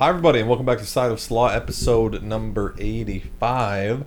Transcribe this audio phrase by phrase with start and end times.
[0.00, 4.06] Hi, everybody, and welcome back to Side of Slaw, episode number 85.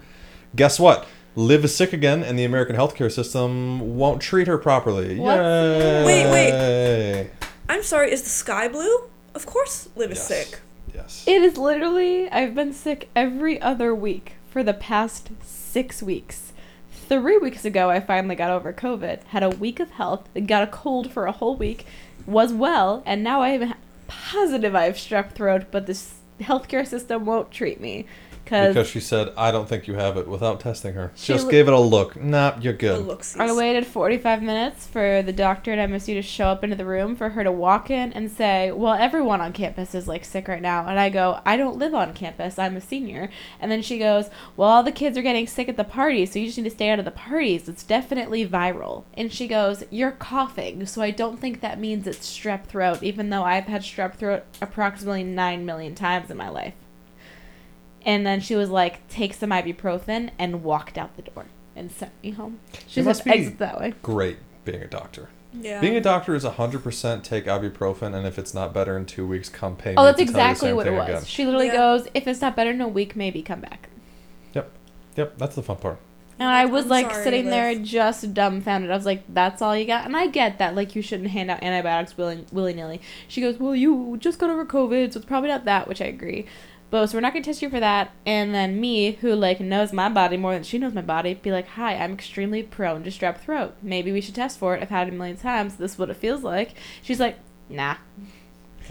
[0.55, 1.05] Guess what?
[1.35, 5.19] Liv is sick again, and the American healthcare system won't treat her properly.
[5.19, 5.35] What?
[5.35, 6.03] Yay!
[6.03, 7.29] Wait, wait.
[7.69, 9.03] I'm sorry, is the sky blue?
[9.35, 10.27] Of course Liv is Yes.
[10.27, 10.61] sick.
[10.95, 11.23] Yes.
[11.27, 16.53] It is literally, I've been sick every other week for the past six weeks.
[17.07, 20.67] Three weeks ago, I finally got over COVID, had a week of health, got a
[20.67, 21.85] cold for a whole week,
[22.25, 23.75] was well, and now I'm
[24.29, 28.05] positive I have strep throat, but this healthcare system won't treat me.
[28.43, 31.11] Because Because she said, I don't think you have it without testing her.
[31.15, 32.15] She Just lo- gave it a look.
[32.21, 33.05] Nah, you're good.
[33.05, 33.37] looks.
[33.39, 37.15] I waited 45 minutes for the doctor at MSU to show up into the room
[37.15, 40.61] for her to walk in and say, Well, everyone on campus is like sick right
[40.61, 40.87] now.
[40.87, 42.59] And I go, I don't live on campus.
[42.59, 43.29] I'm a senior.
[43.59, 46.39] And then she goes, Well, all the kids are getting sick at the parties, so
[46.39, 47.67] you just need to stay out of the parties.
[47.69, 49.03] It's definitely viral.
[49.15, 53.29] And she goes, You're coughing, so I don't think that means it's strep throat, even
[53.29, 56.73] though I've had strep throat approximately 9 million times in my life.
[58.05, 62.11] And then she was like, Take some ibuprofen and walked out the door and sent
[62.21, 62.59] me home.
[62.87, 63.93] She You said, must be- Exit that way.
[64.03, 65.29] Great being a doctor.
[65.53, 65.79] Yeah.
[65.81, 69.49] Being a doctor is 100% take ibuprofen, and if it's not better in two weeks,
[69.49, 71.07] come pay oh, me Oh, that's to tell you the exactly same what it was.
[71.09, 71.25] again.
[71.25, 71.73] She literally Yeah.
[71.75, 73.89] goes, "If it's not better in a week, maybe come back."
[74.53, 74.71] Yep,
[75.15, 75.37] Yep.
[75.37, 75.99] that's the fun part.
[76.39, 78.89] And I was I'm like sorry, sitting there just dumbfounded.
[78.89, 81.51] I was like, "That's all you got?" And I get that, like, you shouldn't hand
[81.51, 82.99] out antibiotics willy willy nilly.
[83.27, 86.05] She goes, "Well, you just got over COVID, so it's probably not that," which I
[86.05, 86.47] agree.
[86.93, 88.11] But so we're not gonna test you for that.
[88.23, 91.51] And then me, who like knows my body more than she knows my body, be
[91.51, 93.73] like, "Hi, I'm extremely prone to strep throat.
[93.81, 94.83] Maybe we should test for it.
[94.83, 95.77] I've had it a million times.
[95.77, 97.95] This is what it feels like." She's like, "Nah."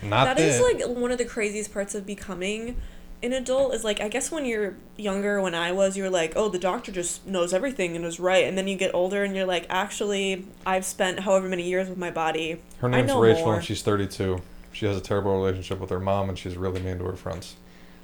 [0.02, 0.40] Not That that.
[0.40, 2.74] is like one of the craziest parts of becoming
[3.22, 6.48] an adult is like I guess when you're younger when I was you're like oh
[6.48, 9.46] the doctor just knows everything and is right and then you get older and you're
[9.46, 13.44] like actually I've spent however many years with my body Her I name's know Rachel,
[13.44, 13.54] more.
[13.54, 14.42] and she's 32.
[14.72, 17.54] She has a terrible relationship with her mom, and she's really mean to her friends.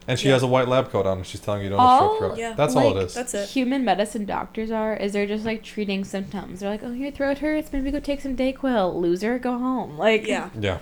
[0.09, 0.35] And she Yeah.
[0.35, 2.39] has a white lab coat on, and she's telling you don't All- have strep throat.
[2.39, 2.55] Yeah.
[2.55, 3.15] That's all it is.
[3.15, 6.61] that's it human medicine doctors are is they're just like treating symptoms.
[6.61, 8.97] They're like, oh, your throat hurts, maybe go take some Dayquil.
[9.01, 9.99] Loser, go home.
[9.99, 10.79] Like, yeah yeah.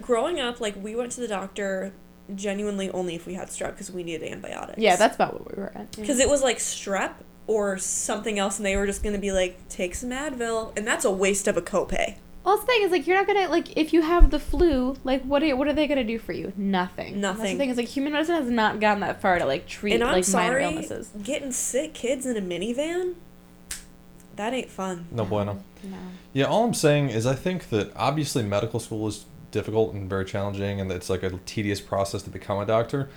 [0.00, 1.92] growing up like we went to the doctor
[2.34, 5.60] genuinely only if we had strep because we needed antibiotics yeah, that's about what we
[5.60, 5.88] were at.
[5.96, 6.00] yeah.
[6.00, 7.10] because it was like strep
[7.48, 11.04] or something else and they were just gonna be like take some Advil and that's
[11.04, 12.14] a waste of a copay
[12.44, 15.22] Well, the thing is, like, you're not gonna like if you have the flu, like,
[15.22, 16.52] what are what are they gonna do for you?
[16.56, 17.14] Nothing.
[17.14, 17.58] And That's the Nothing.
[17.58, 20.12] thing is, like, human medicine has not gone that far to like treat and I'm
[20.12, 21.10] like minor illnesses.
[21.22, 23.14] getting sick kids in a minivan
[24.36, 25.62] that ain't fun No bueno.
[25.82, 25.96] No.
[26.32, 30.24] Yeah, all I'm saying is I think that obviously medical school is difficult and very
[30.24, 33.10] challenging, and it's like a tedious process to become a doctor.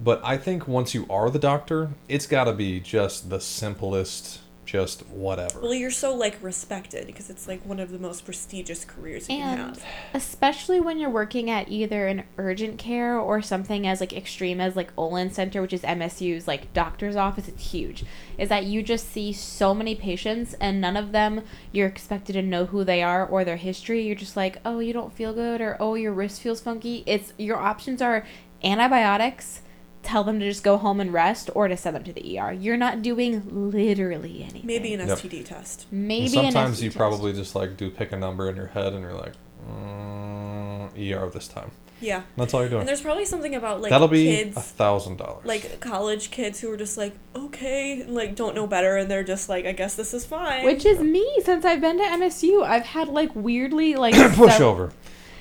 [0.00, 4.40] But I think once you are the doctor, it's got to be just the simplest,
[4.68, 5.60] just whatever.
[5.60, 9.36] Well, you're so like respected because it's like one of the most prestigious careers you
[9.36, 9.84] And can have.
[10.12, 14.76] especially when you're working at either an urgent care or something as like extreme as
[14.76, 18.04] like Olin Center, which is MSU's like doctor's office, it's huge.
[18.36, 22.42] Is that you just see so many patients and none of them you're expected to
[22.42, 24.02] know who they are or their history.
[24.02, 27.04] You're just like, oh, you don't feel good or oh, your wrist feels funky.
[27.06, 28.26] It's your options are
[28.62, 29.62] antibiotics.
[30.08, 32.50] Tell them to just go home and rest, or to send them to the ER.
[32.52, 34.62] You're not doing literally anything.
[34.64, 35.18] Maybe an Yep.
[35.18, 35.86] STD test.
[35.90, 36.96] maybe And sometimes an you test.
[36.98, 39.34] probably just like do pick a number in your head, and you're like,
[39.70, 41.70] mm, ER this time.
[42.00, 42.22] Yeah.
[42.36, 42.80] That's all you're doing.
[42.82, 45.44] And there's probably something about like That'll be kids, a thousand dollars.
[45.44, 49.24] like college kids who are just like okay, and, like don't know better, and they're
[49.24, 50.64] just like, I guess this is fine.
[50.64, 52.62] Which is me since I've been to MSU.
[52.64, 54.92] I've had like weirdly like sev- pushover.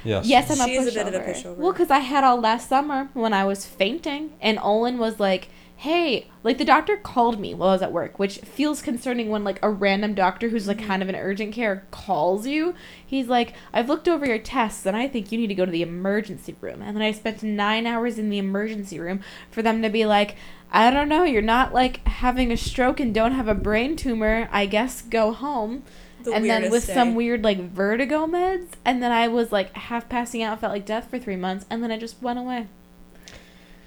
[0.03, 0.25] Yes.
[0.25, 1.01] Yes, I'm She a is pushover.
[1.01, 1.55] a bit of a pushover.
[1.57, 5.49] Well, because I had all last summer when I was fainting, and Olin was like,
[5.75, 9.43] "Hey," like the doctor called me while I was at work, which feels concerning when
[9.43, 10.87] like a random doctor who's like mm-hmm.
[10.87, 12.73] kind of an urgent care calls you.
[13.05, 15.71] He's like, "I've looked over your tests, and I think you need to go to
[15.71, 19.21] the emergency room." And then I spent nine hours in the emergency room
[19.51, 20.35] for them to be like.
[20.69, 21.23] I don't know.
[21.23, 24.49] You're not like having a stroke and don't have a brain tumor.
[24.51, 25.83] I guess go home
[26.23, 29.73] The and then with weirdest some weird like vertigo meds and then i was like
[29.75, 32.67] half passing out felt like death for three months and then i just went away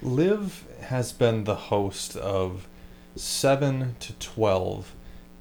[0.03, 2.67] Liv has been the host of
[3.17, 4.95] seven to twelve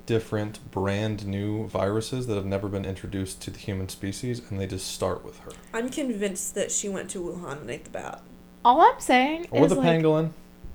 [0.06, 4.66] different brand new viruses that have never been introduced to the human species, and they
[4.66, 5.52] just start with her.
[5.72, 8.22] I'm convinced that she went to Wuhan and ate the bat.
[8.66, 10.32] all i'm saying Or is the like, pangolin.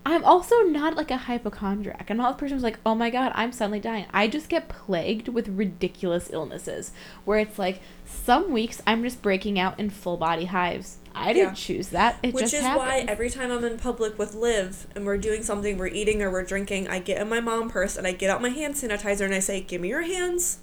[0.06, 3.33] I'm also not like a hypochondriac i'm not the person who's like oh my god
[3.35, 6.93] i'm suddenly dying i just get plagued with ridiculous illnesses
[7.25, 11.51] where it's like some weeks i'm just breaking out in full body hives i didn't
[11.51, 11.55] Yeah.
[11.55, 14.87] choose that it Which just is happened why every time I'm in public with Liv
[14.97, 17.97] and we're doing something, we're eating or we're drinking, I get in my mom purse
[17.97, 20.59] and I get out my hand sanitizer and I say, "Give me your hands,"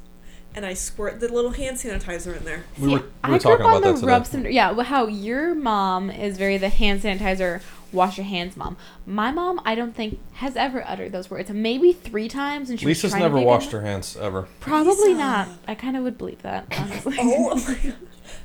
[0.54, 2.66] and I squirt the little hand sanitizer in there.
[2.78, 4.08] We were, we I were grew up talking on about the that today.
[4.08, 7.62] rub some, yeah, well, how your mom is very the hand sanitizer
[7.92, 11.50] "Wash your hands, mom." My mom, I don't think, has ever uttered those words.
[11.50, 14.48] Maybe three times, and she was Lisa's trying never to dig washed her hands ever.
[14.60, 15.18] Probably Lisa.
[15.20, 15.50] not.
[15.68, 17.16] I kind of would believe that, honestly.
[17.20, 17.96] Oh my god.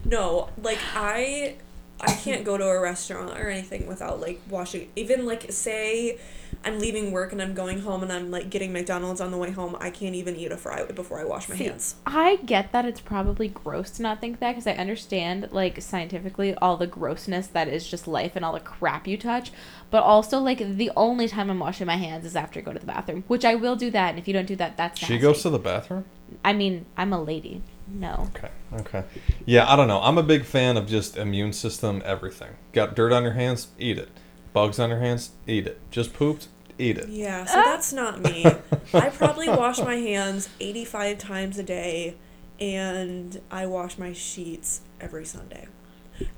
[0.04, 1.56] No, like I
[2.00, 6.18] I can't go to a restaurant or anything without like washing even like say
[6.64, 9.50] I'm leaving work and I'm going home and I'm like getting McDonald's on the way
[9.52, 11.96] home, I can't even eat a fry before I wash my See, hands.
[12.04, 16.54] I get that it's probably gross to not think that because I understand, like, scientifically,
[16.56, 19.52] all the grossness that is just life and all the crap you touch.
[19.90, 22.80] But also, like, the only time I'm washing my hands is after I go to
[22.80, 24.10] the bathroom, which I will do that.
[24.10, 25.18] And if you don't do that, that's She nasty.
[25.18, 26.04] goes to the bathroom?
[26.44, 27.62] I mean, I'm a lady.
[27.88, 28.28] No.
[28.36, 28.50] Okay.
[28.80, 29.04] Okay.
[29.44, 30.00] Yeah, I don't know.
[30.00, 32.50] I'm a big fan of just immune system everything.
[32.72, 33.68] Got dirt on your hands?
[33.78, 34.08] Eat it.
[34.52, 35.30] Bugs on your hands?
[35.46, 35.80] Eat it.
[35.90, 36.48] Just pooped?
[36.78, 37.08] Eat it.
[37.08, 38.44] Yeah, so that's not me.
[38.94, 42.16] I probably wash my hands 85 times a day
[42.60, 45.68] and I wash my sheets every Sunday.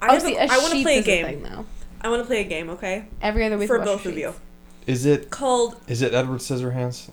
[0.03, 1.25] I, oh, see, a, a I want to play a is game.
[1.25, 1.67] thing, though.
[2.01, 3.09] I want to play a game, okay?
[3.23, 4.35] Every other week For both your of you.
[4.87, 7.11] Is it Called is it Edward Scissorhands?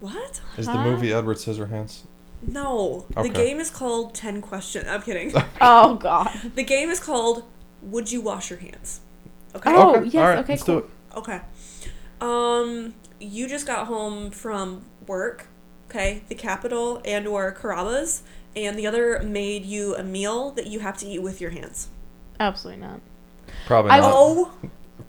[0.00, 0.40] what?
[0.58, 2.00] Is the movie Edward Scissorhands?
[2.46, 3.06] No.
[3.16, 4.86] The game is called 10 Questions.
[4.88, 5.32] I'm kidding.
[5.60, 6.30] Oh, God.
[6.54, 7.44] the game is called
[7.82, 9.00] Would You Wash Your Hands?
[9.54, 9.70] Okay.
[9.74, 10.14] Oh, Okay, yes.
[10.16, 10.80] all right, okay, let's cool.
[10.80, 10.90] do it.
[11.18, 11.40] Okay.
[12.20, 15.46] Um, you just got home from work,
[15.88, 16.22] okay?
[16.28, 18.22] The capital and or Carrabba's,
[18.56, 21.88] and the other made you a meal that you have to eat with your hands.
[22.40, 23.00] Absolutely not.
[23.66, 24.12] Probably I not.
[24.12, 24.52] Oh,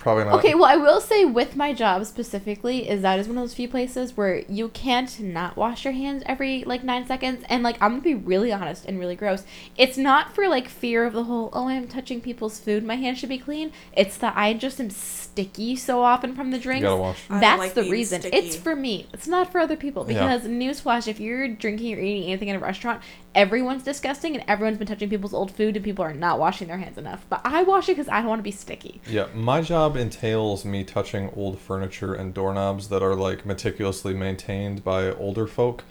[0.05, 0.35] Probably not.
[0.35, 3.55] Okay, well, I will say with my job specifically is that is one of those
[3.55, 7.43] few places where you can't not wash your hands every like nine seconds.
[7.49, 9.45] And like, I'm gonna be really honest and really gross.
[9.75, 13.17] It's not for like fear of the whole oh I'm touching people's food, my hands
[13.17, 13.71] should be clean.
[13.93, 16.83] It's that I just am sticky so often from the You drinks.
[16.83, 17.23] gotta wash.
[17.27, 18.21] I That's like the being reason.
[18.21, 18.37] sticky.
[18.37, 19.07] It's for me.
[19.11, 20.05] It's not for other people.
[20.07, 20.19] Yeah.
[20.35, 23.01] Because newsflash, if you're drinking or eating anything in a restaurant,
[23.35, 26.77] everyone's disgusting and everyone's been touching people's old food and people are not washing their
[26.77, 27.25] hands enough.
[27.29, 29.01] But I wash it because I don't want to be sticky.
[29.07, 34.83] Yeah, my job entails me touching old furniture and doorknobs that are like meticulously maintained
[34.83, 35.83] by older folk.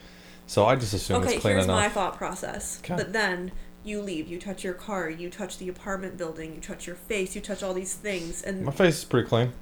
[0.47, 1.35] So I just assume okay.
[1.35, 1.69] it's clean enough.
[1.69, 2.81] Okay, Here's my thought process.
[2.85, 2.97] Okay.
[2.97, 3.53] But then
[3.85, 4.29] you leave.
[4.29, 5.09] You touch your car.
[5.09, 6.55] You touch the apartment building.
[6.55, 7.35] You touch your face.
[7.35, 8.43] You touch all these things.
[8.43, 9.53] And My face is pretty clean.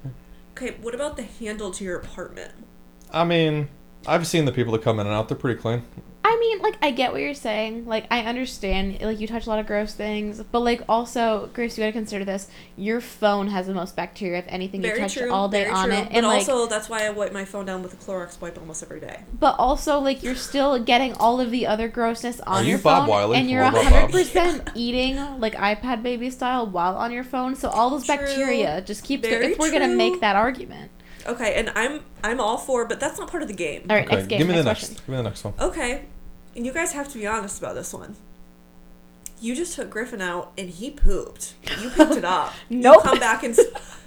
[0.51, 2.53] okay, what about the handle to your apartment?
[3.11, 3.69] I mean,
[4.07, 5.29] I've seen the people that come in and out.
[5.29, 5.83] They're pretty clean.
[6.25, 7.85] I mean, like, I get what you're saying.
[7.85, 9.01] Like, I understand.
[9.01, 10.41] Like, you touch a lot of gross things.
[10.53, 12.47] But, like, also, Grace, you gotta consider this.
[12.77, 15.29] Your phone has the most bacteria of anything Very you touch true.
[15.31, 15.97] all day very on true.
[15.97, 16.03] it.
[16.05, 18.57] But And, like, also, that's why I wipe my phone down with a Clorox wipe
[18.57, 19.23] almost every day.
[19.37, 22.79] but also, like, you're still getting all of the other grossness on Are you your
[22.79, 23.09] Bob phone.
[23.09, 23.37] Wiley?
[23.37, 27.55] And you're What 100% eating, like, iPad baby style while on your phone.
[27.57, 28.15] So, all those True.
[28.15, 30.89] bacteria just keeps Very If we're gonna make that argument.
[31.25, 33.85] Okay, and I'm I'm all for, but that's not part of the game.
[33.89, 34.37] All right, okay, next game.
[34.39, 34.79] give me next the next.
[34.79, 34.95] question.
[35.05, 35.53] Give me the next one.
[35.59, 36.05] Okay,
[36.55, 38.15] and you guys have to be honest about this one.
[39.39, 41.55] You just took Griffin out and he pooped.
[41.81, 42.53] You picked it up.
[42.69, 42.97] Nope.
[43.03, 43.65] You come back and s-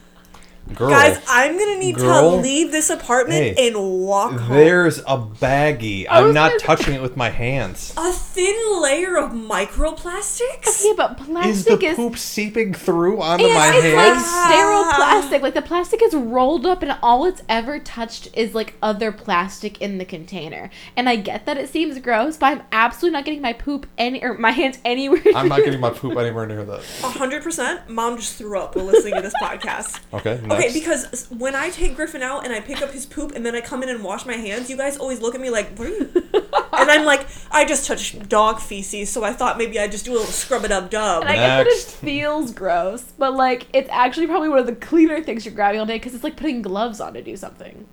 [0.74, 2.32] Girl, guys, I'm gonna need Girl.
[2.32, 4.56] to leave this apartment Hey, and walk home.
[4.56, 6.06] there's a baggie.
[6.10, 7.94] I I'm not gonna- touching it with my hands.
[7.96, 10.84] A thin layer of microplastics.
[10.84, 11.96] Yeah, but plastic Is the plastic is.
[11.96, 13.94] poop seeping through onto And my it's hands?
[13.96, 14.92] like sterile ah.
[14.96, 15.42] plastic.
[15.42, 19.80] Like the plastic is rolled up, and all it's ever touched is like other plastic
[19.80, 20.70] in the container.
[20.96, 24.22] And I get that it seems gross, but I'm absolutely not getting my poop any
[24.22, 25.22] or my hands anywhere.
[25.34, 26.80] I'm not getting my poop anywhere near that.
[27.04, 27.88] A hundred percent.
[27.88, 30.00] Mom just threw up while listening to this podcast.
[30.12, 30.70] Okay, next.
[30.70, 33.54] Okay, because when I take Griffin out and I pick up his poop and then
[33.54, 35.88] I come in and wash my hands, you guys always look at me like, what
[35.88, 36.10] are you?
[36.34, 40.12] and I'm like, I just touched dog feces, so I thought maybe I'd just do
[40.12, 41.22] a little scrub it up dub.
[41.22, 41.96] And I get that it Next.
[41.96, 45.86] feels gross, but like it's actually probably one of the cleaner things you're grabbing all
[45.86, 47.86] day because it's like putting gloves on to do something.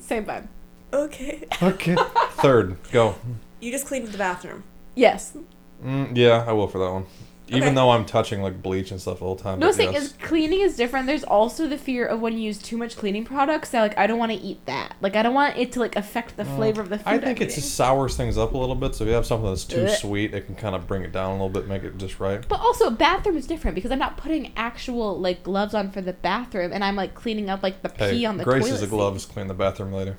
[0.00, 0.48] Same vibe.
[0.92, 1.46] Okay.
[1.62, 1.96] okay.
[2.32, 3.16] Third, go.
[3.60, 4.64] You just cleaned the bathroom.
[4.94, 5.36] Yes.
[5.84, 7.06] Mm, yeah, I will for that one.
[7.50, 9.58] Even though I'm touching like bleach and stuff all the time.
[9.58, 10.04] No thing yes.
[10.04, 11.06] is cleaning is different.
[11.06, 13.70] There's also the fear of when you use too much cleaning products.
[13.70, 14.96] That like I don't want to eat that.
[15.00, 16.56] Like I don't want it to like affect the mm.
[16.56, 17.06] flavor of the food.
[17.06, 18.94] I think it just sours things up a little bit.
[18.94, 19.98] So if you have something that's too Ugh.
[19.98, 22.46] sweet, it can kind of bring it down a little bit, make it just right.
[22.48, 26.12] But also, bathroom is different because I'm not putting actual like gloves on for the
[26.12, 28.74] bathroom, and I'm like cleaning up like the Hey, pee on the Grace toilet.
[28.74, 28.90] is a seat.
[28.90, 30.16] gloves clean the bathroom later.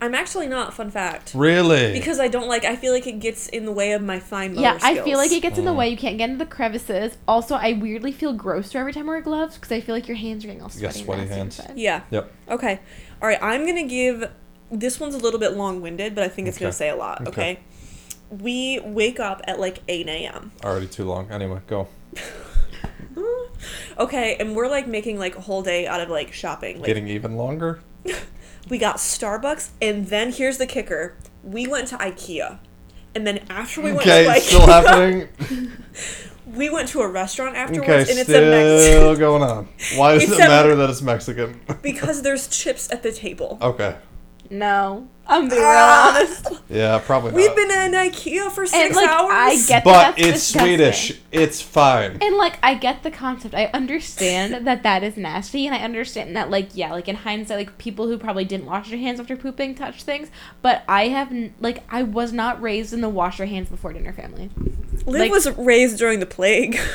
[0.00, 1.32] I'm actually not, fun fact.
[1.34, 1.92] Really?
[1.92, 4.50] Because I don't like, I feel like it gets in the way of my fine
[4.50, 5.76] motor Yeah, I feel like it gets in the Mm.
[5.76, 5.88] way.
[5.88, 7.16] You can't get into the crevices.
[7.26, 10.18] Also, I weirdly feel grosser every time I wear gloves because I feel like your
[10.18, 11.22] hands are getting all You got sweaty.
[11.22, 11.60] and sweaty hands.
[11.74, 12.02] Yeah.
[12.10, 12.32] Yep.
[12.50, 12.80] Okay.
[13.22, 13.38] All right.
[13.42, 14.30] I'm gonna give.
[14.70, 17.26] This one's a little bit long-winded, but I think it's gonna say a lot.
[17.28, 17.28] Okay.
[17.52, 17.58] Okay.
[18.28, 20.52] We wake up at like 8 a.m.
[20.64, 21.30] Already too long.
[21.30, 21.88] Anyway, go.
[23.98, 26.76] Okay, and we're like making like a whole day out of like shopping.
[26.76, 27.80] Like Getting even longer.
[28.68, 32.58] we got Starbucks, and then here's the kicker: we went to IKEA,
[33.14, 35.28] and then after we went Okay, to IKEA, still happening.
[36.46, 39.68] we went to a restaurant afterwards, Okay, and it's a Mexican still going on.
[39.96, 41.60] Why does It's it a- matter that it's Mexican?
[41.82, 43.58] because there's chips at the table.
[43.60, 43.96] okay.
[44.50, 46.16] No, I'm being real Ah.
[46.16, 46.46] honest.
[46.68, 47.36] Yeah, probably not.
[47.36, 49.30] We've been in IKEA for And six like hours.
[49.32, 50.76] I get that but that's it's disgusting.
[50.76, 51.20] Swedish.
[51.30, 52.18] It's fine.
[52.20, 53.54] And like I get the concept.
[53.54, 57.56] I understand that that is nasty, and I understand that like yeah, like in hindsight,
[57.58, 60.28] like people who probably didn't wash their hands after pooping touch things.
[60.60, 64.12] But I have like I was not raised in the wash your hands before dinner
[64.12, 64.50] family.
[65.06, 66.78] Liv like- was raised during the plague.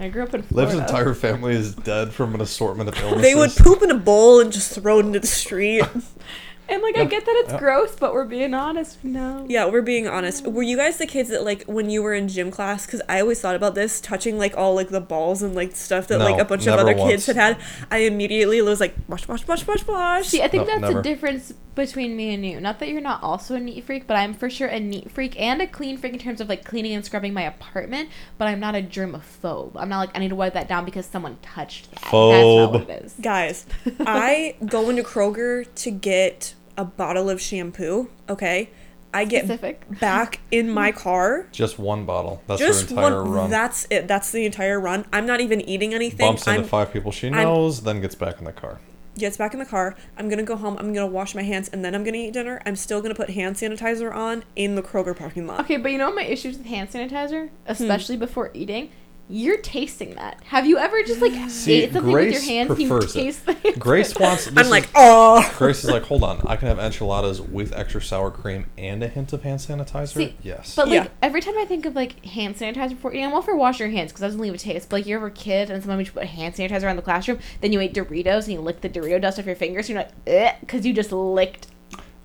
[0.00, 3.22] I grew up in Liv's entire family is dead from an assortment of illnesses.
[3.22, 5.82] they would poop in a bowl and just throw it into the street.
[6.70, 7.58] and like I get that it's Yeah.
[7.58, 9.04] gross, but we're being honest.
[9.04, 9.44] No.
[9.48, 10.46] yeah, we're being honest.
[10.46, 12.86] Were you guys the kids that like when you were in gym class?
[12.86, 16.06] Because I always thought about this, touching like all like the balls and like stuff
[16.06, 17.10] that like a bunch of never other once.
[17.10, 17.58] kids had had.
[17.90, 20.28] I immediately was like, wash, wash, wash, wash, wash.
[20.28, 21.00] See, I think No, that's never.
[21.00, 21.52] a difference
[21.86, 22.60] between me and you.
[22.60, 25.38] Not that you're not also a neat freak, but I'm for sure a neat freak
[25.40, 28.08] and a clean freak in terms of like cleaning and scrubbing my apartment.
[28.38, 29.72] But I'm not a germaphobe.
[29.76, 32.00] I'm not like I need to wipe that down because someone touched that.
[32.00, 33.14] That's not what it is.
[33.20, 33.66] Guys,
[34.00, 38.08] I go into Kroger to get a bottle of shampoo.
[38.28, 38.70] Okay,
[39.12, 39.82] I get Specific.
[40.00, 41.46] back in my car.
[41.52, 42.42] just one bottle.
[42.46, 43.32] That's Just her entire one.
[43.32, 43.50] run.
[43.50, 44.06] That's it.
[44.06, 45.04] That's the entire run.
[45.12, 46.26] I'm not even eating anything.
[46.26, 48.78] Bumps into I'm five people she I'm- knows, then gets back in the car.
[49.20, 49.94] Gets back in the car.
[50.16, 50.76] I'm gonna go home.
[50.78, 52.60] I'm gonna wash my hands, and then I'm gonna eat dinner.
[52.66, 55.60] I'm still gonna put hand sanitizer on in the Kroger parking lot.
[55.60, 57.54] Okay, but you know what my issues with hand sanitizer, Hmm.
[57.66, 58.90] especially before eating.
[59.32, 60.42] You're tasting that.
[60.46, 62.70] Have you ever just like See, ate something with your hands?
[62.70, 63.18] and You prefers it.
[63.22, 64.46] taste the hand Grace wants.
[64.46, 65.54] This I'm is- like, oh.
[65.56, 69.08] Grace is like, hold on, I can have enchiladas with extra sour cream and a
[69.08, 70.08] hint of hand sanitizer.
[70.14, 70.74] See, yes.
[70.74, 71.08] But like Yeah.
[71.22, 73.88] every time I think of like hand sanitizer before eating, I'm all for wash your
[73.90, 74.88] hands because that doesn't leave a taste.
[74.88, 77.38] But like you're ever a kid and someone would put hand sanitizer around the classroom,
[77.60, 79.88] then you ate Doritos and you lick the Dorito dust off your fingers.
[79.88, 81.68] And you're like, eh, because you just licked.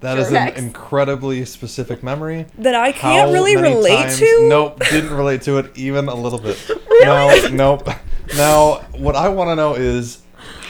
[0.02, 2.46] That is an incredibly specific memory.
[2.58, 4.48] That I can't How really many relate times- to.
[4.50, 6.58] Nope, didn't relate to it even a little bit.
[7.02, 7.90] No, nope.
[8.38, 10.20] Now, what I want to know is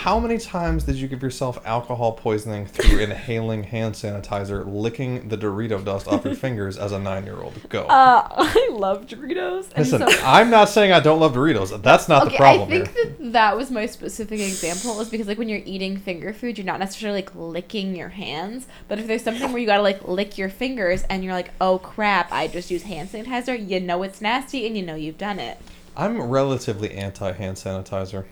[0.06, 5.36] how many times did you give yourself alcohol poisoning through inhaling hand sanitizer, licking the
[5.36, 7.68] Dorito dust off your fingers as a nine-year-old?
[7.70, 7.86] Go.
[7.86, 9.72] Uh, I love Doritos.
[9.76, 11.82] And Listen, so- I'm not saying I don't love Doritos.
[11.82, 13.06] That's not the okay, problem I think here.
[13.06, 16.66] that that was my specific example is because like when you're eating finger food, you're
[16.68, 20.38] not necessarily like licking your hands, but if there's something where you gotta like lick
[20.38, 24.22] your fingers and you're like, oh crap, I just use hand sanitizer, you know it's
[24.22, 25.58] nasty and you know you've done it.
[25.98, 28.26] I'm relatively anti hand sanitizer.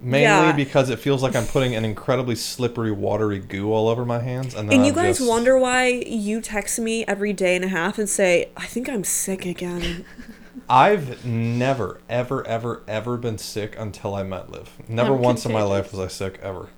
[0.00, 0.52] Mainly Yeah.
[0.52, 4.54] because it feels like I'm putting an incredibly slippery, watery goo all over my hands,
[4.54, 7.68] and And you I'm guys just- wonder why you text me every day and a
[7.68, 10.04] half and say, I think I'm sick again.
[10.70, 14.70] I've never, ever, ever, ever been sick until I met Liv.
[14.86, 16.68] Never I'm once in my life was I sick ever.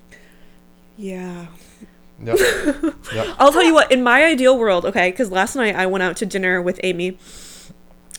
[0.97, 1.47] yeah.
[2.23, 2.37] Yep.
[3.13, 3.27] yep.
[3.39, 6.15] I'll tell you what, in my ideal world, okay, because last night I went out
[6.17, 7.17] to dinner with Amy.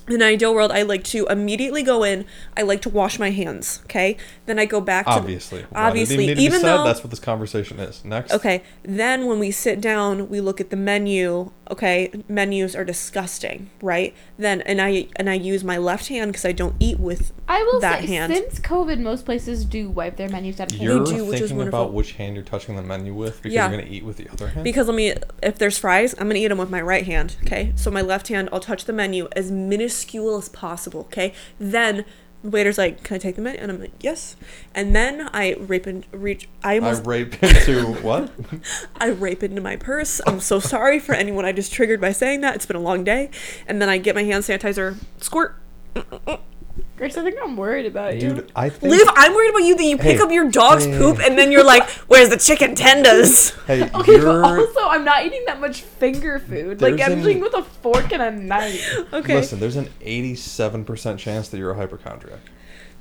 [0.08, 2.24] In an ideal world, I like to immediately go in.
[2.56, 3.80] I like to wash my hands.
[3.84, 4.16] Okay,
[4.46, 5.62] then I go back to Obviously.
[5.62, 6.76] Why did it obviously, need to be even said?
[6.78, 8.04] though- that's what this conversation is.
[8.04, 8.32] Next.
[8.32, 11.50] Okay, then when we sit down, we look at the menu.
[11.70, 14.12] Okay, menus are disgusting, right?
[14.36, 17.62] Then and I and I use my left hand because I don't eat with I
[17.62, 18.32] will that say, hand.
[18.34, 20.82] since COVID, most places do wipe their menus out of hand.
[20.82, 23.68] You're do, which is thinking about which hand you're touching the menu with because Yeah.
[23.70, 24.64] you're going to eat with the other hand.
[24.64, 27.36] Because let me, if there's fries, I'm gonna eat them with my right hand.
[27.44, 29.91] Okay, so my left hand, I'll touch the menu as minuscule
[30.38, 31.00] as possible.
[31.02, 32.04] Okay, then
[32.42, 34.36] the waiter's like, "Can I take the menu?" And I'm like, "Yes."
[34.74, 36.48] And then I rape and reach.
[36.62, 38.30] I I rape into what?
[38.96, 40.20] I rape into my purse.
[40.26, 42.54] I'm so sorry for anyone I just triggered by saying that.
[42.56, 43.30] It's been a long day.
[43.66, 45.56] And then I get my hand sanitizer, squirt.
[46.96, 48.34] Grace, I think I'm worried about you.
[48.34, 48.92] Dude, I think.
[48.92, 51.36] Liv, I'm worried about you that you pick Hey, up your dog's hey, poop and
[51.36, 54.42] then you're like, "Where's the chicken tenders?" Hey, Okay, you're.
[54.42, 56.80] but also I'm not eating that much finger food.
[56.80, 58.88] Like There's I'm an- eating with a fork and a knife.
[59.12, 62.38] Okay, Listen, there's an 87% chance that you're a hypochondriac.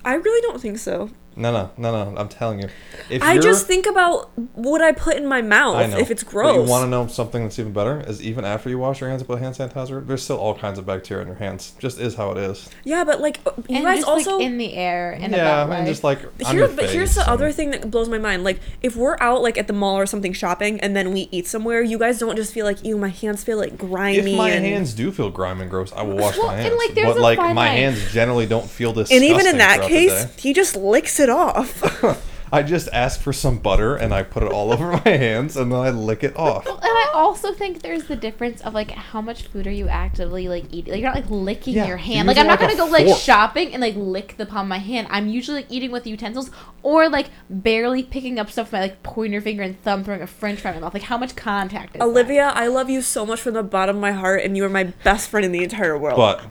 [0.04, 1.10] I really don't think so.
[1.42, 2.18] No, no, no, no.
[2.20, 2.70] I'm telling you.
[3.10, 5.98] If I just think about what I put in my mouth I know.
[5.98, 6.56] if it's But gross.
[6.56, 8.02] you want to know something that's even better?
[8.02, 10.86] Is even after you wash your hands with hand sanitizer, there's still all kinds of
[10.86, 11.74] bacteria in your hands.
[11.80, 12.70] Just is how it is.
[12.84, 14.38] yeah, but like uh, you and guys just, also.
[14.38, 17.16] like, in the air and yeah, about and just like on here, your but here's
[17.16, 18.44] the and- other thing that blows my mind.
[18.44, 21.48] Like, if we're out like at the mall or something shopping, and then we eat
[21.48, 24.52] somewhere, you guys don't just feel like, "Ew, my hands feel like grimy." If my
[24.52, 26.76] and, hands do feel grimy and gross, I will wash Well, my and, hands.
[26.78, 27.78] like, there's but a like fine my line.
[27.78, 29.10] hands generally don't feel this.
[29.12, 32.28] and even in that case, he just licks it off.
[32.54, 35.72] I just ask for some butter and I put it all over my hands and
[35.72, 36.66] then I lick it off.
[36.66, 39.88] Well, and I also think there's the difference of like how much food are you
[39.88, 40.92] actively like eating.
[40.92, 42.28] Like you're not like licking Yeah, your hand.
[42.28, 44.68] Like I'm not like, gonna a go like shopping and like lick the palm of
[44.70, 45.08] my hand.
[45.10, 46.52] I'm usually like, eating with utensils
[46.84, 50.28] or like barely picking up stuff with my like pointer finger and thumb, throwing a
[50.28, 50.94] French fry in my mouth.
[50.94, 52.06] Like how much contact is that?
[52.06, 54.70] Olivia, I love you so much from the bottom of my heart, and you are
[54.70, 56.18] my best friend in the entire world.
[56.18, 56.44] But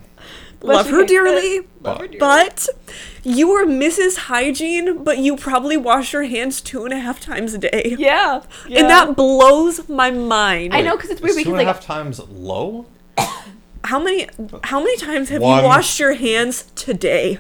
[0.63, 1.67] love her dearly.
[1.83, 2.19] Love her dearly.
[2.19, 2.69] But
[3.25, 4.17] you are Mrs.
[4.17, 7.97] Hygiene, but you probably wash your hands two and a half times a day.
[7.99, 8.81] yeah, yeah.
[8.81, 10.75] And that blows my mind.
[10.75, 12.87] I know because it's weird Is two because and a like half times low?
[13.85, 14.29] How many
[14.65, 15.59] how many times have One.
[15.61, 17.39] you washed your hands today?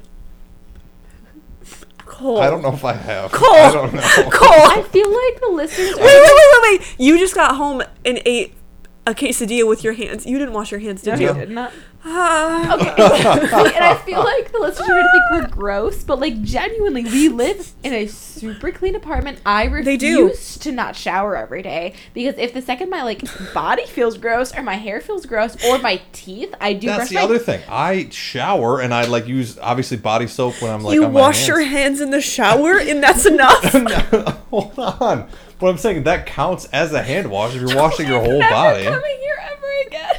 [2.06, 2.38] Cole.
[2.40, 3.30] I don't know if I have.
[3.30, 3.54] Cole.
[3.54, 4.00] I don't know.
[4.30, 4.48] Cole.
[4.50, 5.94] I feel like the listeners.
[5.96, 6.94] Wait, wait, wait, wait, wait.
[6.98, 8.54] You just got home and ate
[9.06, 10.26] a quesadilla with your hands.
[10.26, 11.26] You didn't wash your hands, did No, you?
[11.28, 11.72] you did not.
[12.04, 12.74] Ah.
[12.76, 12.88] Okay.
[13.70, 17.04] See, and I feel like the listeners are gonna think we're gross, but like genuinely,
[17.04, 19.38] we live in a super clean apartment.
[19.44, 20.32] I refuse They do.
[20.60, 24.62] to not shower every day because if the second my like body feels gross or
[24.62, 27.60] my hair feels gross or my teeth, I do That's brush the my other thing.
[27.68, 31.20] I shower and I like use obviously body soap when I'm like you on my
[31.20, 31.48] wash hands.
[31.48, 33.62] your hands in the shower and that's enough?
[34.50, 35.28] Hold on.
[35.58, 38.50] But I'm saying that counts as a hand wash if you're washing your whole Never
[38.54, 38.84] body.
[38.84, 40.14] coming here ever again.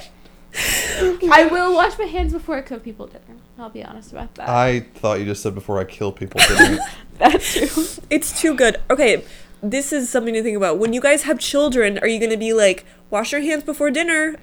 [1.32, 3.40] I will wash my hands before I cook people dinner.
[3.58, 4.50] I'll be honest about that.
[4.50, 6.42] I thought you just said before I kill people.
[6.48, 6.82] Didn't?
[7.18, 7.86] That's true.
[8.10, 8.78] It's too good.
[8.90, 9.24] Okay,
[9.62, 10.78] this is something to think about.
[10.80, 13.92] When you guys have children, are you going to be like, wash your hands before
[13.92, 14.36] dinner?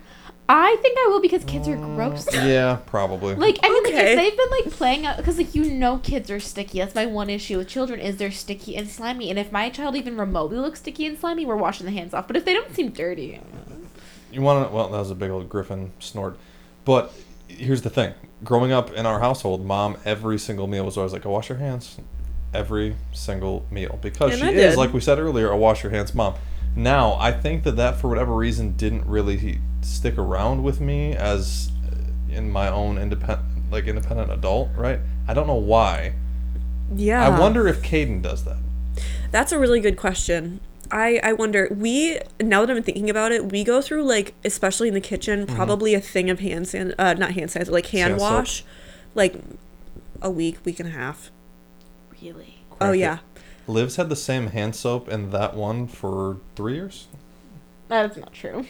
[0.50, 2.26] I think I will because kids are gross.
[2.32, 3.34] yeah, probably.
[3.34, 4.12] Like I mean, like Okay.
[4.12, 6.78] if they've been like playing out, because like you know, kids are sticky.
[6.78, 9.28] That's my one issue with children is they're sticky and slimy.
[9.28, 12.26] And if my child even remotely looks sticky and slimy, we're washing the hands off.
[12.26, 13.40] But if they don't seem dirty,
[14.32, 14.74] You want to?
[14.74, 16.38] Well, that was a big old griffin snort.
[16.84, 17.12] But
[17.48, 21.22] here's the thing: growing up in our household, mom every single meal was always like,
[21.22, 21.98] "Go wash your hands."
[22.54, 24.78] Every single meal because And she I is, did.
[24.78, 26.34] like we said earlier, a wash your hands mom.
[26.74, 31.70] Now I think that that for whatever reason didn't really stick around with me as
[31.86, 34.98] uh, in my own independent, like independent adult, right?
[35.26, 36.14] I don't know why.
[36.94, 37.26] Yeah.
[37.26, 38.56] I wonder if Caden does that.
[39.30, 40.60] That's a really good question.
[40.90, 44.88] I, I wonder, we, now that I'm thinking about it, we go through, like, especially
[44.88, 48.12] in the kitchen, probably a thing of hand san uh, not hand sanitizer, like hand
[48.12, 48.30] Sand soap.
[48.30, 48.64] wash,
[49.14, 49.34] like
[50.22, 51.30] a week, week and a half.
[52.22, 52.54] really.
[52.80, 52.98] Oh, it.
[52.98, 53.18] yeah.
[53.66, 57.06] Liv's had the same hand soap in that one for three years.
[57.88, 58.64] That's not true.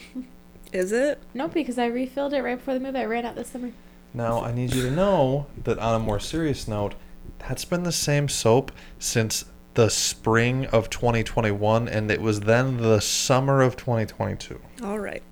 [0.73, 1.19] Is it?
[1.33, 2.95] No, because I refilled it right before the move.
[2.95, 3.71] I ran out this summer.
[4.13, 6.95] Now, I need you to know that on a more serious note,
[7.37, 12.99] that's been the same soap since the spring of 2021, and it was then the
[12.99, 14.59] summer of 2022.
[14.83, 15.23] All right.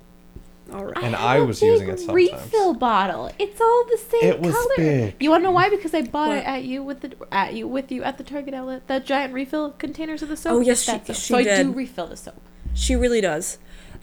[0.74, 0.98] All right.
[1.04, 2.16] And I, I a was using big it sometimes.
[2.32, 3.32] Refill bottle.
[3.40, 4.68] It's all the same It was color.
[4.78, 5.16] big.
[5.20, 5.70] You want to know why?
[5.70, 6.38] Because I bought What?
[6.40, 8.88] it at you with the at you with you at the Target outlet.
[8.88, 10.54] The giant refill containers of the soap.
[10.54, 11.06] Oh, yes, It's she- soap.
[11.40, 12.42] she so I do refill the soap.
[12.74, 13.58] She really does.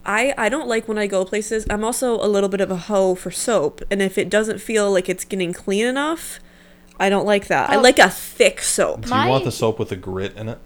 [0.07, 1.65] I, I don't like when I go places.
[1.69, 4.91] I'm also a little bit of a hoe for soap, and if it doesn't feel
[4.91, 6.39] like it's getting clean enough,
[6.99, 7.69] I don't like that.
[7.69, 7.81] I Oh.
[7.81, 9.01] like a thick soap.
[9.01, 10.57] Do My- you want the soap with the grit in it?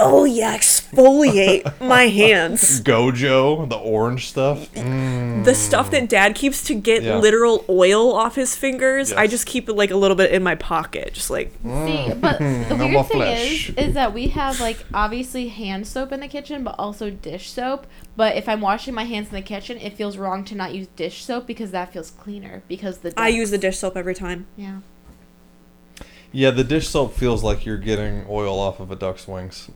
[0.00, 2.80] Oh yeah, exfoliate my hands.
[2.82, 4.72] Gojo, the orange stuff.
[4.74, 5.44] Mm.
[5.44, 7.16] The stuff that Dad keeps to get Yeah.
[7.18, 9.30] literal oil off his fingers, I Yes.
[9.32, 12.44] just keep it like a little bit in my pocket, just like See, but the
[12.44, 12.78] Mm.
[12.78, 13.68] No weird thing flesh.
[13.70, 17.50] is, is that we have like obviously hand soap in the kitchen, but also dish
[17.50, 17.86] soap.
[18.16, 20.86] But if I'm washing my hands in the kitchen, it feels wrong to not use
[20.94, 22.62] dish soap because that feels cleaner.
[22.68, 24.46] Because the I use the dish soap every time.
[24.56, 24.76] yeah.
[26.32, 29.70] Yeah, the dish soap feels like you're getting oil off of a duck's wings.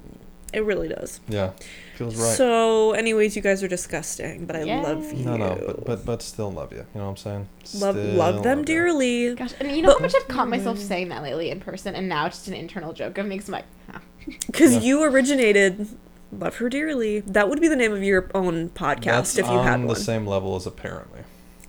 [0.52, 1.20] It really does.
[1.28, 1.52] Yeah,
[1.96, 2.36] feels right.
[2.36, 4.82] So, anyways, you guys are disgusting, but I Yay.
[4.82, 5.24] love you.
[5.24, 6.78] no, no, but but but still love you.
[6.94, 7.48] You know what I'm saying?
[7.76, 8.64] love Still love them you.
[8.66, 9.34] dearly.
[9.34, 12.06] Gosh, and you know how much I've caught myself saying that lately in person, and
[12.06, 13.38] now it's just an internal joke of me.
[13.38, 13.98] 'cause I'm like, huh.
[14.46, 14.80] Because Yeah.
[14.80, 15.88] you originated
[16.30, 17.20] Love Her Dearly.
[17.20, 19.86] That would be the name of your own podcast That's if you on had one.
[19.88, 21.20] the same level as apparently.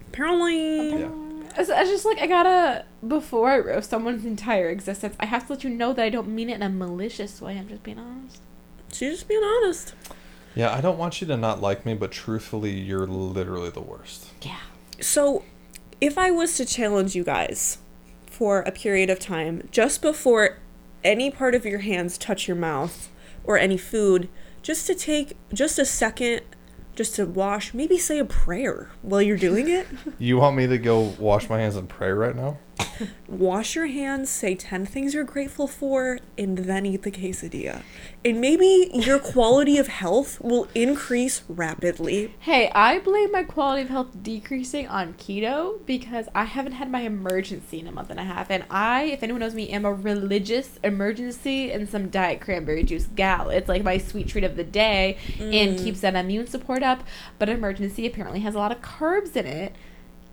[0.10, 1.00] Apparently.
[1.00, 1.10] Yeah.
[1.58, 5.54] It's, it's just like I gotta before I roast someone's entire existence, I have to
[5.54, 7.58] let you know that I don't mean it in a malicious way.
[7.58, 8.42] I'm just being honest.
[8.92, 9.94] She's just being honest.
[10.56, 14.28] Yeah, I don't want you to not like me, but truthfully, you're literally the worst.
[14.44, 14.60] Yeah.
[15.02, 15.44] So,
[16.00, 17.80] if I was to challenge you guys
[18.28, 20.60] for a period of time, just before
[21.04, 23.12] any part of your hands touch your mouth
[23.44, 24.30] or any food,
[24.62, 26.42] just to take just a second,
[26.96, 29.88] just to wash, maybe say a prayer while you're doing it.
[30.20, 32.58] You want me to go wash my hands and pray right now?
[33.28, 37.82] Wash your hands, say 10 things you're grateful for, and then eat the quesadilla.
[38.24, 42.36] And maybe your quality of health will increase rapidly.
[42.40, 47.02] Hey, I blame my quality of health decreasing on keto because I haven't had my
[47.08, 48.50] Emergen-C in a month and a half.
[48.50, 53.08] And I, if anyone knows me, am a religious Emergen-C and some diet cranberry juice
[53.16, 53.50] gal.
[53.50, 55.84] It's like my sweet treat of the day and mm.
[55.84, 57.04] keeps that immune support up.
[57.40, 59.76] But Emergen-C apparently has a lot of carbs in it.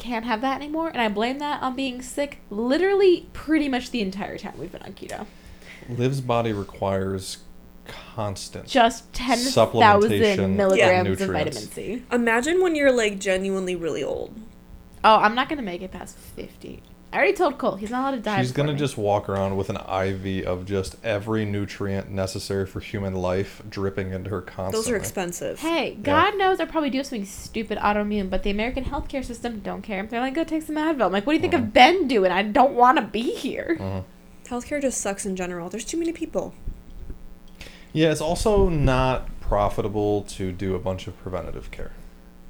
[0.00, 0.88] Can't have that anymore.
[0.88, 4.82] And I blame that on being sick literally pretty much the entire time we've been
[4.82, 5.26] on keto.
[5.90, 7.38] Liv's body requires
[7.86, 8.66] constant.
[8.66, 11.52] Just 10,000 milligrams of of vitamin.
[11.52, 12.02] C.
[12.10, 14.34] Imagine when you're like genuinely really old.
[15.04, 16.82] Oh, I'm not going to make it past 50.
[17.12, 18.40] I already told Cole he's not allowed to die.
[18.40, 18.78] She's gonna me.
[18.78, 24.12] just walk around with an IV of just every nutrient necessary for human life dripping
[24.12, 24.78] into her constantly.
[24.78, 25.58] Those are expensive.
[25.58, 29.82] Hey, God knows I probably do something stupid autoimmune, but the American healthcare system don't
[29.82, 30.06] care.
[30.06, 31.06] They're like, go take some Advil.
[31.06, 32.30] I'm like, what do you think of Ben doing?
[32.30, 33.76] I don't want to be here.
[33.80, 34.04] Mhm.
[34.44, 35.68] Healthcare just sucks in general.
[35.68, 36.54] There's too many people.
[37.92, 41.90] Yeah, it's also not profitable to do a bunch of preventative care.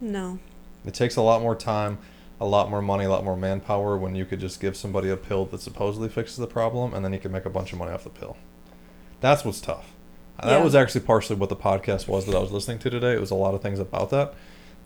[0.02, 0.38] No.
[0.84, 1.98] It takes a lot more time,
[2.40, 5.16] a lot more money, a lot more manpower when you could just give somebody a
[5.16, 7.92] pill that supposedly fixes the problem and then you can make a bunch of money
[7.92, 8.36] off the pill.
[9.20, 9.92] That's what's tough.
[10.42, 13.12] That was actually partially what the podcast was that I was listening to today.
[13.12, 14.34] It was a lot of things about that.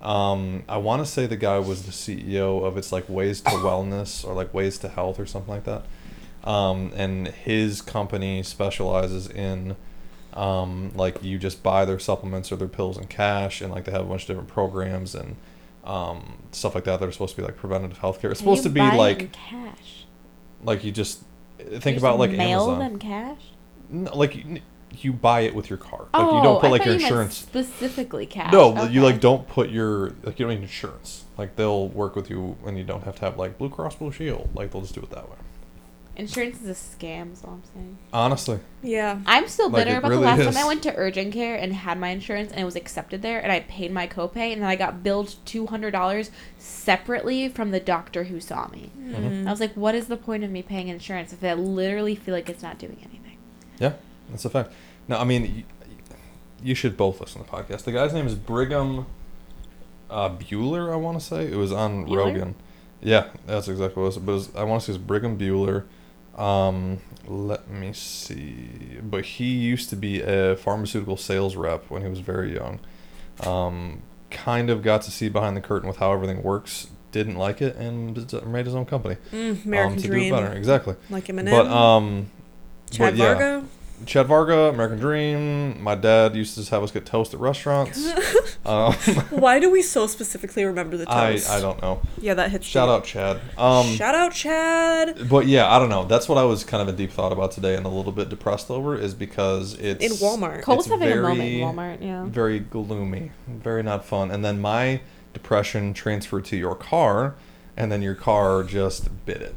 [0.02, 3.50] Um, I want to say the guy was the CEO of it's like Ways to
[3.50, 5.84] Wellness or like Ways to Health or something like that.
[6.42, 9.76] Um, and his company specializes in
[10.34, 13.92] um, like you just buy their supplements or their pills in cash and like they
[13.92, 15.36] have a bunch of different programs and
[15.84, 18.30] um, stuff like that that are supposed to be like preventative healthcare.
[18.30, 20.06] It's How supposed to be like cash.
[20.62, 21.22] like you just
[21.58, 22.78] think You about just like mail Amazon.
[22.78, 23.40] them cash.
[23.90, 24.60] No, like you,
[24.98, 26.02] you buy it with your card.
[26.02, 27.36] Like oh, you don't put I like your you insurance.
[27.36, 28.52] specifically cash.
[28.52, 31.24] No, you like don't put your like you don't need insurance.
[31.36, 34.12] Like they'll work with you and you don't have to have like Blue Cross Blue
[34.12, 34.50] Shield.
[34.54, 35.36] Like they'll just do it that way.
[36.16, 37.32] Insurance is a scam.
[37.32, 37.98] Is all I'm saying.
[38.12, 39.18] Honestly, Yeah.
[39.26, 40.54] I'm still Like, bitter it about really the last is.
[40.54, 43.40] time I went to urgent care and had my insurance and it was accepted there
[43.40, 47.70] and I paid my copay and then I got billed two hundred dollars separately from
[47.72, 48.90] the doctor who saw me.
[48.98, 49.46] Mhm.
[49.46, 52.34] I was like, what is the point of me paying insurance if I literally feel
[52.34, 53.38] like it's not doing anything?
[53.80, 53.94] yeah,
[54.30, 54.72] that's a fact.
[55.08, 55.62] No, I mean you,
[56.62, 57.82] you should both listen to the podcast.
[57.84, 59.06] The guy's name is Brigham
[60.10, 60.92] uh, Buhler.
[60.92, 62.16] I want to say it was on Bueller?
[62.18, 62.54] Rogan.
[63.02, 64.18] Yeah, that's exactly what it was.
[64.18, 65.84] But it was, I want to say it's Brigham Buhler.
[66.36, 68.98] Um, let me see.
[69.02, 72.80] But he used to be a pharmaceutical sales rep when he was very young.
[73.40, 76.88] Um, kind of got to see behind the curtain with how everything works.
[77.12, 78.16] Didn't like it and
[78.46, 80.30] made his own company Mm, American um, to Dream.
[80.30, 80.56] do it better.
[80.56, 80.96] Exactly.
[81.10, 81.50] Like Eminem.
[81.50, 82.30] But um,
[82.90, 83.34] Chad but yeah.
[83.36, 83.64] Vargo.
[84.06, 85.82] Chad Varga, American Dream.
[85.82, 88.06] My dad used to just have us get toast at restaurants.
[88.66, 88.92] um,
[89.30, 91.48] Why do we so specifically remember the toast?
[91.50, 92.02] I I don't know.
[92.20, 92.66] Yeah, that hits.
[92.66, 92.92] Shout deep.
[92.92, 93.40] out Chad.
[93.56, 95.28] Um, Shout out Chad.
[95.28, 96.04] but yeah, I don't know.
[96.04, 98.28] That's what I was kind of in deep thought about today and a little bit
[98.28, 100.62] depressed over is because it's In Walmart.
[100.62, 102.02] Cole's it's having a moment in very- Walmart.
[102.02, 102.24] Yeah.
[102.26, 104.30] very gloomy, very not fun.
[104.30, 105.00] And then my
[105.32, 107.36] depression transferred to your car,
[107.76, 109.54] and then your car just bit it,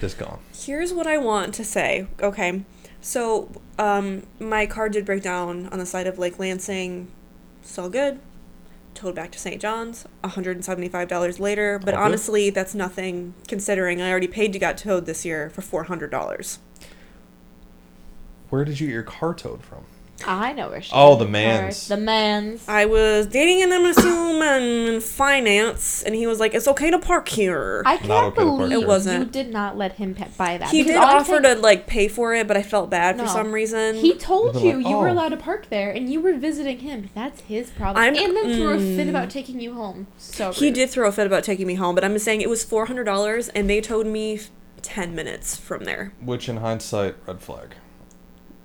[0.00, 0.38] just gone.
[0.56, 2.06] Here's what I want to say.
[2.22, 2.62] Okay.
[3.02, 7.08] So, um, my car did break down on the side of Lake Lansing.
[7.62, 8.20] Still good.
[8.94, 9.60] Towed back to St.
[9.60, 10.06] John's.
[10.22, 11.80] $175 later.
[11.80, 12.04] But All good.
[12.06, 16.58] honestly, that's nothing considering I already paid to get towed this year for $400.
[18.50, 19.84] Where did you get your car towed from?
[20.26, 20.90] I know where she.
[20.94, 21.88] Oh, the her mans.
[21.88, 21.98] card.
[21.98, 22.68] The man's.
[22.68, 24.62] I was dating an MSU man
[24.94, 27.82] in finance, and he was like, it's okay to park here.
[27.86, 28.72] I can't okay to park believe.
[28.72, 29.26] It wasn't.
[29.26, 30.70] you did not let him pe- buy that.
[30.70, 33.96] he did offer to, like, pay for it, but I felt bad for some reason.
[33.96, 36.78] He told you like, you were "Oh." allowed to park there, and you were visiting
[36.78, 37.10] him.
[37.14, 38.02] That's his problem.
[38.02, 39.10] I'm- and then threw a fit mm.
[39.10, 40.06] about taking you home.
[40.18, 40.74] So He rude.
[40.74, 42.86] did throw a fit about taking me home, but I'm just saying it was four
[42.86, 44.40] hundred dollars, and they towed me
[44.82, 46.12] ten minutes from there.
[46.20, 47.74] Which, in hindsight, red flag.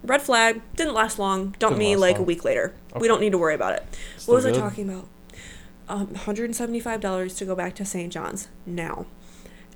[0.07, 1.55] Red flag didn't last long.
[1.59, 2.73] Dumped me like a week later.
[2.91, 2.99] Okay.
[2.99, 3.85] We don't need to worry about it.
[4.17, 4.55] Still what was good?
[4.55, 5.07] I talking about?
[5.89, 8.11] Um, hundred and seventy-five dollars to go back to St.
[8.11, 9.05] John's now.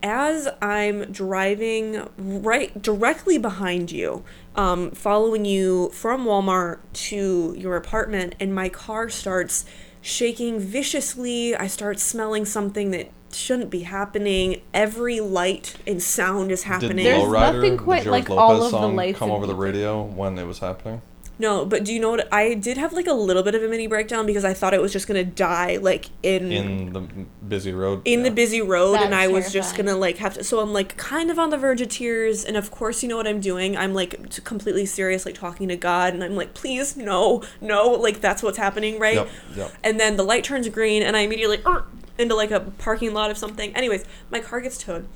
[0.03, 4.23] As I'm driving right directly behind you,
[4.55, 9.63] um, following you from Walmart to your apartment, and my car starts
[10.01, 11.55] shaking viciously.
[11.55, 14.61] I start smelling something that shouldn't be happening.
[14.73, 17.05] Every light and sound is Did happening.
[17.05, 19.47] There's Lowrider, nothing the quite George like all Lopez of the song, lights come over
[19.47, 21.01] the radio when it was happening?
[21.39, 22.31] No, but do you know what?
[22.31, 24.81] I did have like a little bit of a mini breakdown because I thought it
[24.81, 28.03] was just gonna die like in In the busy road.
[28.05, 30.43] in the busy road, and That's I was just gonna like have to.
[30.43, 33.17] So I'm like kind of on the verge of tears, and of course you know
[33.17, 33.75] what I'm doing.
[33.75, 37.89] I'm like t- completely serious, like talking to God, and I'm like, please, no, no,
[37.89, 39.15] like that's what's happening, right?
[39.15, 39.71] Yep, yep.
[39.83, 41.85] And then the light turns green, and I immediately "Er,"
[42.21, 43.75] into like a parking lot of something.
[43.75, 45.07] Anyways, my car gets towed.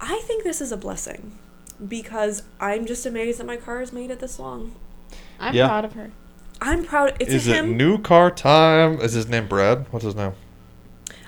[0.00, 1.38] I think this is a blessing
[1.86, 4.74] because I'm just amazed that my car has made it this long.
[5.38, 5.68] I'm Yeah.
[5.68, 6.10] proud of her.
[6.60, 7.14] I'm proud.
[7.20, 7.76] It's Is a it him.
[7.76, 9.00] new car time?
[9.00, 9.86] Is his name Brad?
[9.92, 10.32] What's his name?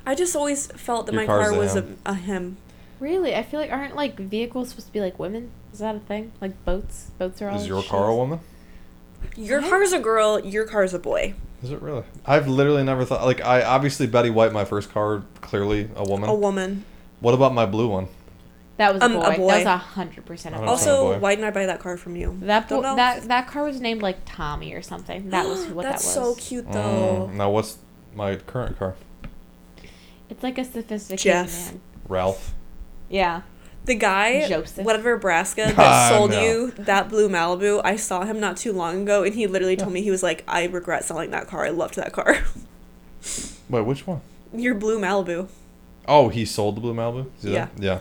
[0.05, 1.99] I just always felt that Your my car was a, him.
[2.05, 2.57] a him.
[2.99, 5.51] Really, I feel like aren't like vehicles supposed to be like women?
[5.73, 6.33] Is that a thing?
[6.41, 7.11] Like boats?
[7.19, 7.61] Boats are all.
[7.61, 8.41] Is your she car a woman?
[9.37, 9.71] Your What?
[9.71, 10.41] car's a girl.
[10.41, 11.35] Your car's a boy.
[11.63, 12.05] Is it really?
[12.25, 13.25] I've literally never thought.
[13.25, 16.29] Like, I obviously Betty White, my first car, clearly a woman.
[16.29, 16.85] A woman.
[17.21, 18.09] What about my blue one?
[18.79, 19.21] That was a Um, boy.
[19.21, 19.49] a boy.
[19.49, 20.67] That was a hundred percent a I boy.
[20.67, 20.71] don't.
[20.71, 21.19] Also, boy.
[21.19, 22.39] why didn't I buy that car from you?
[22.43, 25.29] that bo- that that car was named like Tommy or something.
[25.31, 27.29] That was who- what That's so cute though.
[27.31, 27.77] Mm, now, what's
[28.15, 28.95] my current car?
[30.31, 31.73] It's like a sophisticated Jeff.
[31.73, 31.81] man.
[32.09, 32.55] Ralph.
[33.11, 33.43] Yeah.
[33.87, 34.85] The guy, Joseph.
[34.85, 36.43] whatever Nebraska, that Ah, sold no.
[36.43, 39.93] you that blue Malibu, I saw him not too long ago, and he literally told
[39.93, 41.64] me he was like, "I regret selling that car.
[41.64, 42.37] I loved that car."
[43.71, 44.21] Wait, which one?
[44.53, 45.49] Your blue Malibu.
[46.07, 47.27] Oh, he sold the blue Malibu.
[47.38, 47.71] See that?
[47.79, 48.01] Yeah.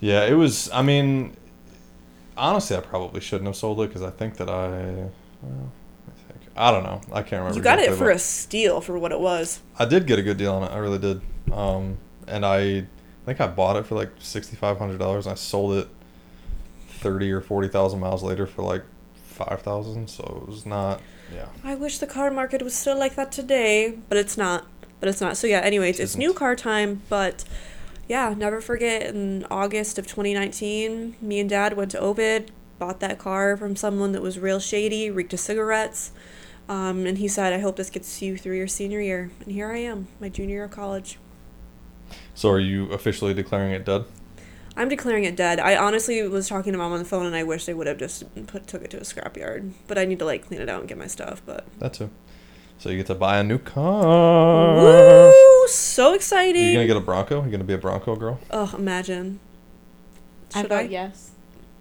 [0.00, 0.70] Yeah, it was.
[0.72, 1.36] I mean,
[2.36, 4.70] honestly, I probably shouldn't have sold it because I think that I.
[5.42, 5.72] Well,
[6.08, 7.00] I think I don't know.
[7.12, 7.56] I can't remember.
[7.56, 9.60] You got it for a steal for what it was.
[9.78, 10.72] I did get a good deal on it.
[10.72, 11.20] I really did.
[11.52, 12.86] Um, and I,
[13.22, 15.26] I think I bought it for like sixty five hundred dollars.
[15.26, 15.88] and I sold it
[16.88, 18.82] thirty or forty thousand miles later for like
[19.14, 20.08] five thousand.
[20.08, 21.00] So it was not.
[21.32, 21.46] Yeah.
[21.64, 24.66] I wish the car market was still like that today, but it's not.
[25.00, 25.36] But it's not.
[25.36, 25.60] So yeah.
[25.60, 27.44] Anyways, it's new car time, but.
[28.08, 33.18] Yeah, never forget in August of 2019, me and dad went to Ovid, bought that
[33.18, 36.10] car from someone that was real shady, reeked of cigarettes.
[36.68, 39.30] Um, and he said, I hope this gets you through your senior year.
[39.44, 41.16] And here I am, my junior year of college.
[42.34, 44.04] So are you officially declaring it dead?
[44.76, 45.60] I'm declaring it dead.
[45.60, 47.98] I honestly was talking to mom on the phone and I wish they would have
[47.98, 49.72] just put took it to a scrapyard.
[49.86, 51.42] But I need to like clean it out and get my stuff.
[51.44, 52.10] But That too.
[52.78, 54.74] So you get to buy a new car.
[54.76, 56.64] woo, so exciting!
[56.64, 57.44] You gonna get a Bronco?
[57.44, 58.40] You gonna be a Bronco girl?
[58.50, 59.38] oh, imagine.
[60.54, 60.82] I Should vote I?
[60.82, 61.30] yes.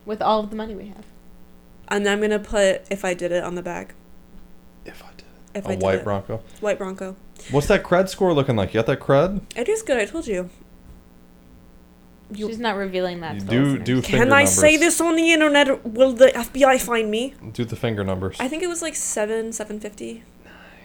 [0.06, 1.06] With all of the money we have.
[1.88, 3.96] And I'm gonna put if I did it on the back.
[4.86, 6.04] If I did If a I did white it.
[6.04, 6.42] Bronco.
[6.60, 7.16] White Bronco.
[7.50, 8.74] What's that cred score looking like?
[8.74, 9.42] You got that cred?
[9.56, 9.98] It is good.
[9.98, 10.50] I told you.
[12.34, 13.36] You- She's not revealing that.
[13.36, 13.86] You to the do listeners.
[13.86, 15.86] do Can finger I say this on the internet?
[15.86, 17.34] Will the FBI find me?
[17.52, 18.38] Do the finger numbers.
[18.40, 20.24] I think it was like seven, seven fifty.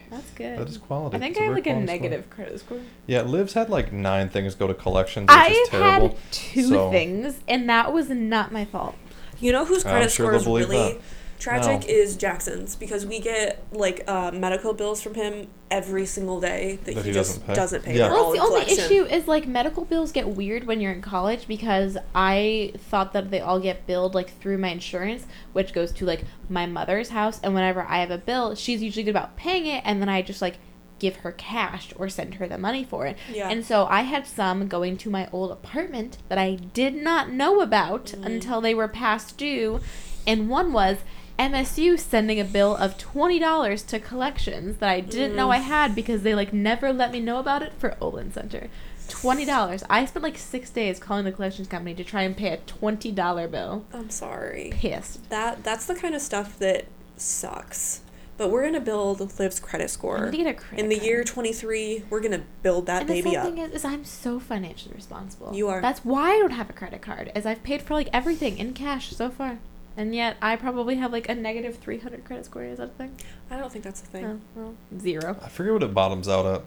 [0.09, 0.57] That's good.
[0.57, 1.17] that is quality.
[1.17, 1.95] I think It's I have very like a quality score.
[2.01, 2.79] negative credit score.
[3.07, 6.07] Yeah, Liv's had like nine things go to collections, which is I've terrible.
[6.09, 8.95] had two so- things, and that was not my fault.
[9.39, 11.01] You know whose I'm credit sure score they'll is believe really that.
[11.39, 11.93] Tragic No.
[11.93, 16.95] is Jackson's because we get like uh, medical bills from him every single day that,
[16.95, 17.53] That he, he just doesn't pay?
[17.53, 17.91] doesn't pay.
[17.97, 18.07] Yeah.
[18.09, 21.47] They're Well, the only issue is like medical bills get weird when you're in college
[21.47, 26.05] because I thought that they all get billed like through my insurance, which goes to
[26.05, 27.39] like my mother's house.
[27.43, 30.21] And whenever I have a bill, she's usually good about paying it, and then I
[30.21, 30.57] just like
[30.99, 33.15] give her cash or send her the money for it.
[33.31, 33.49] Yeah.
[33.49, 37.61] And so I had some going to my old apartment that I did not know
[37.61, 38.23] about Mm-hmm.
[38.23, 39.79] until they were past due,
[40.25, 40.97] and one was.
[41.39, 45.53] MSU sending a bill of twenty dollars to collections that I didn't know Mm.
[45.53, 48.69] I had because they like never let me know about it for Olin Center.
[49.07, 49.83] Twenty dollars.
[49.89, 53.11] I spent like six days calling the collections company to try and pay a twenty
[53.11, 53.85] dollar bill.
[53.93, 54.69] I'm sorry.
[54.73, 55.29] Pissed.
[55.29, 56.85] That that's the kind of stuff that
[57.17, 58.01] sucks.
[58.37, 60.25] But we're gonna build Liv's credit score.
[60.25, 61.07] need to get a credit In the card.
[61.07, 63.45] year 23, we're gonna build that and the baby sad up.
[63.45, 65.55] thing is, is I'm so financially responsible.
[65.55, 65.81] You are.
[65.81, 67.31] That's why I don't have a credit card.
[67.35, 69.57] Is I've paid for like everything in cash so far,
[69.97, 72.63] and yet I probably have like a negative three hundred credit score.
[72.63, 73.17] Is that a thing?
[73.51, 74.25] I don't think that's a thing.
[74.25, 75.35] Oh, well, zero.
[75.43, 76.61] I forget what it bottoms out at.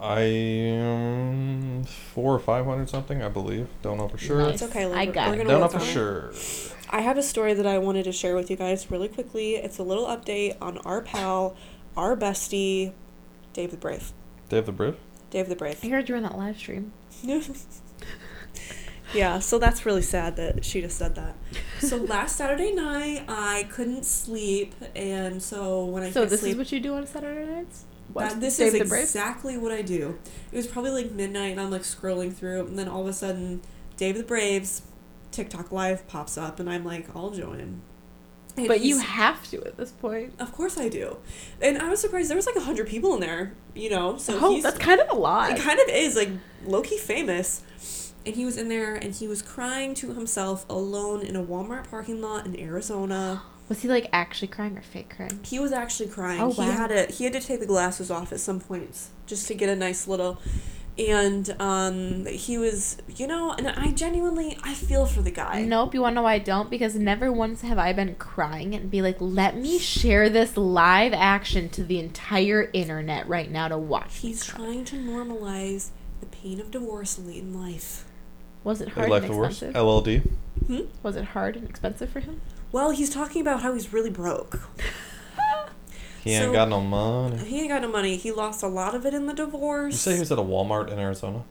[0.00, 3.68] I um, four or five hundred something, I believe.
[3.82, 4.38] Don't know for sure.
[4.38, 4.54] Nice.
[4.54, 4.86] It's okay.
[4.86, 4.96] Liv.
[4.96, 5.38] I got we're it.
[5.38, 5.84] gonna Don't know for it.
[5.84, 6.32] sure.
[6.90, 9.54] I have a story that I wanted to share with you guys really quickly.
[9.56, 11.56] It's a little update on our pal,
[11.96, 12.92] our bestie,
[13.52, 14.12] Dave the Brave.
[14.48, 14.96] Dave the Brave.
[15.30, 15.78] Dave the Brave.
[15.82, 16.92] I heard you were in that live stream.
[19.14, 21.34] yeah, so that's really sad that she just said that.
[21.80, 26.58] So last Saturday night, I couldn't sleep, and so when I So this sleep, is
[26.58, 27.84] what you do on Saturday nights?
[28.14, 30.18] That, this Dave is exactly what I do.
[30.50, 33.12] It was probably like midnight, and I'm like scrolling through, and then all of a
[33.12, 33.62] sudden,
[33.96, 34.82] Dave the Braves
[35.30, 37.80] TikTok live pops up, and I'm like, I'll join.
[38.56, 40.34] And But you have to at this point.
[40.38, 41.16] Of course I do.
[41.60, 44.18] And I was surprised there was like a hundred people in there, you know.
[44.18, 45.50] So oh, that's kind of a lot.
[45.52, 46.28] it kind of is like
[46.66, 47.62] low key famous.
[48.24, 51.90] And he was in there and he was crying to himself alone in a Walmart
[51.90, 53.42] parking lot in Arizona.
[53.68, 55.40] Was he like actually crying or fake crying?
[55.44, 56.40] He was actually crying.
[56.40, 56.64] Oh, wow.
[56.64, 59.54] He had a he had to take the glasses off at some points just to
[59.54, 60.42] get a nice little
[60.98, 65.64] and um he was you know and I genuinely I feel for the guy.
[65.64, 66.68] Nope, you wanna know why I don't?
[66.68, 71.12] Because never once have I been crying and be like, let me share this live
[71.14, 74.18] action to the entire internet right now to watch.
[74.18, 78.04] He's trying to normalize the pain of divorce late in life.
[78.64, 79.62] Was it hard life and divorce.
[79.62, 79.74] expensive?
[79.82, 80.22] LLD.
[80.66, 80.80] Hmm?
[81.02, 82.40] Was it hard and expensive for him?
[82.70, 84.60] Well, he's talking about how he's really broke.
[86.22, 87.36] He ain't got no money.
[87.38, 88.16] He ain't got no money.
[88.16, 89.92] He lost a lot of it in the divorce.
[89.94, 91.42] You say he was at a Walmart in Arizona?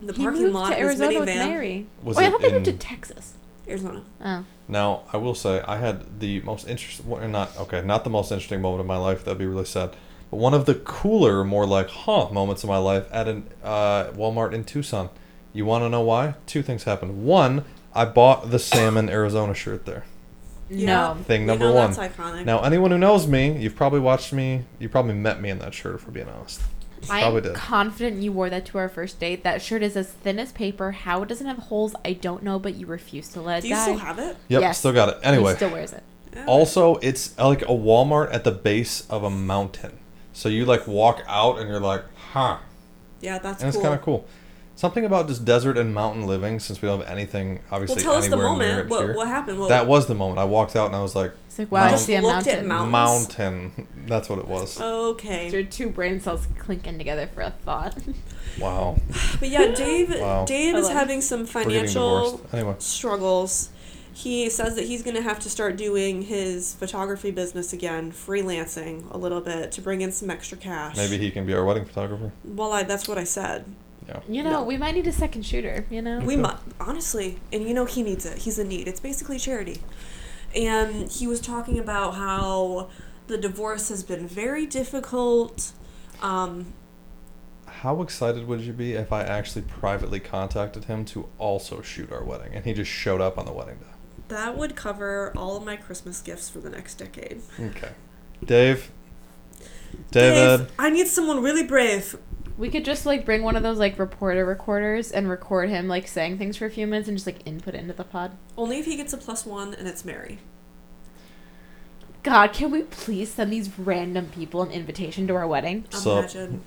[0.00, 1.28] the he parking moved lot to of his Arizona with.
[1.28, 1.86] Mary.
[2.02, 3.34] Was Wait, I it thought they moved to Texas.
[3.68, 4.02] Arizona.
[4.24, 4.44] Oh.
[4.66, 8.32] Now, I will say I had the most interesting, well, not okay, not the most
[8.32, 9.24] interesting moment of my life.
[9.24, 9.90] That'd be really sad.
[10.30, 14.04] But one of the cooler, more like huh moments of my life at an uh,
[14.12, 15.10] Walmart in Tucson.
[15.52, 16.34] You want to know why?
[16.46, 17.24] Two things happened.
[17.24, 20.04] One, I bought the salmon Arizona shirt there.
[20.70, 21.16] No.
[21.26, 21.92] Thing We number know one.
[21.92, 22.44] That's iconic.
[22.46, 24.64] Now, anyone who knows me, you've probably watched me.
[24.78, 26.62] You probably met me in that shirt, if we're being honest.
[27.06, 29.42] Probably I'm confident you wore that to our first date.
[29.42, 30.92] That shirt is as thin as paper.
[30.92, 33.68] How it doesn't have holes, I don't know, but you refuse to let it Do
[33.68, 33.82] you die.
[33.82, 34.36] still have it?
[34.48, 34.78] Yep, Yes.
[34.78, 35.16] still got it.
[35.20, 36.02] He Anyway, still wears it.
[36.36, 36.44] Oh.
[36.46, 39.98] Also it's like a Walmart at the base of a mountain.
[40.32, 42.58] So you like walk out and you're like, huh.
[43.20, 44.26] Yeah, that's And it's kind of cool.
[44.82, 48.02] Something about just desert and mountain living, since we don't have anything obviously Well, obviously
[48.02, 48.78] tell us the anywhere near moment.
[48.80, 49.14] it What, here.
[49.14, 49.58] what happened?
[49.60, 50.40] What, that was the moment.
[50.40, 52.48] I walked out and I was like, It's like, wow, I Just see a looked
[52.48, 52.90] at mountain.
[52.90, 53.38] mountains?
[53.38, 53.86] mountain.
[54.08, 54.80] That's what it was.
[54.80, 55.50] okay.
[55.50, 57.96] Your two brain cells clinking together for a thought.
[58.58, 58.96] Wow.
[59.38, 60.18] But yeah, Dave.
[60.18, 60.46] Wow.
[60.46, 62.54] Dave I is love- having some We're getting financial divorced.
[62.54, 62.74] Anyway.
[62.80, 63.68] struggles.
[64.14, 69.08] He says that he's going to have to start doing his photography business again, freelancing
[69.12, 70.96] a little bit to bring in some extra cash.
[70.96, 72.32] Maybe he can be our wedding photographer.
[72.44, 73.64] Well, I, that's what I said.
[74.12, 74.20] Yeah.
[74.28, 74.64] You know, No.
[74.64, 75.86] we might need a second shooter.
[75.90, 78.38] You know, We might honestly, and you know he needs it.
[78.38, 78.86] He's in need.
[78.88, 79.80] It's basically charity.
[80.54, 82.90] And he was talking about how
[83.26, 85.72] the divorce has been very difficult.
[86.20, 86.74] Um,
[87.66, 92.22] How excited would you be if I actually privately contacted him to also shoot our
[92.22, 93.86] wedding and he just showed up on the wedding day?
[94.28, 97.42] that would cover all of my Christmas gifts for the next decade.
[97.60, 97.90] Okay.
[98.42, 98.90] Dave.
[100.10, 100.58] David.
[100.66, 102.16] Dave, I need someone really brave.
[102.58, 106.06] We could just like bring one of those like reporter recorders and record him like
[106.06, 108.32] saying things for a few minutes and just like input it into the pod.
[108.56, 110.38] Only if he gets a plus one and it's Mary.
[112.22, 115.86] God, can we please send these random people an invitation to our wedding?
[115.90, 116.62] So- Imagine.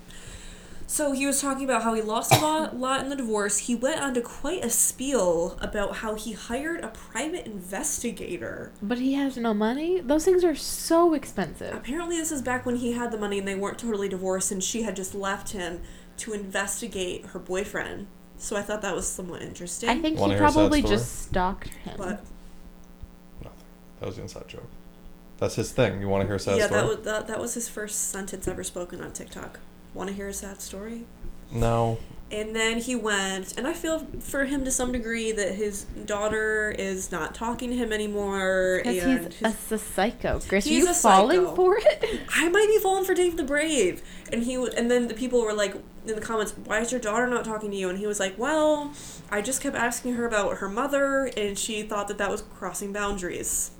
[0.88, 3.58] So he was talking about how he lost a lot, lot in the divorce.
[3.58, 8.70] He went on to quite a spiel about how he hired a private investigator.
[8.80, 10.00] But he has no money.
[10.00, 11.74] Those things are so expensive.
[11.74, 14.62] Apparently, this is back when he had the money and they weren't totally divorced, and
[14.62, 15.80] she had just left him
[16.18, 18.06] to investigate her boyfriend.
[18.38, 19.88] So I thought that was somewhat interesting.
[19.88, 20.94] I think Wanna he hear a sad probably story?
[20.94, 21.94] just stalked him.
[21.96, 22.24] But
[23.42, 23.64] Nothing.
[24.00, 24.68] That was the inside joke.
[25.38, 26.00] That's his thing.
[26.00, 26.80] You want to hear a sad yeah, story?
[26.80, 29.58] that was that, that was his first sentence ever spoken on TikTok.
[29.96, 31.04] Want to hear a sad story?
[31.50, 31.98] no.
[32.28, 36.74] And then he went, and I feel for him to some degree that his daughter
[36.76, 38.80] is not talking to him anymore.
[38.82, 40.40] Because and he's his, a, a psycho.
[40.40, 41.54] Chris, He's you a falling psycho.
[41.54, 42.20] for it?
[42.34, 44.02] I might be falling for Dave the Brave.
[44.32, 47.00] And he w- and then the people were like in the comments, "Why is your
[47.00, 48.92] daughter not talking to you?" And he was like, "Well,
[49.30, 52.92] I just kept asking her about her mother, and she thought that that was crossing
[52.92, 53.70] boundaries."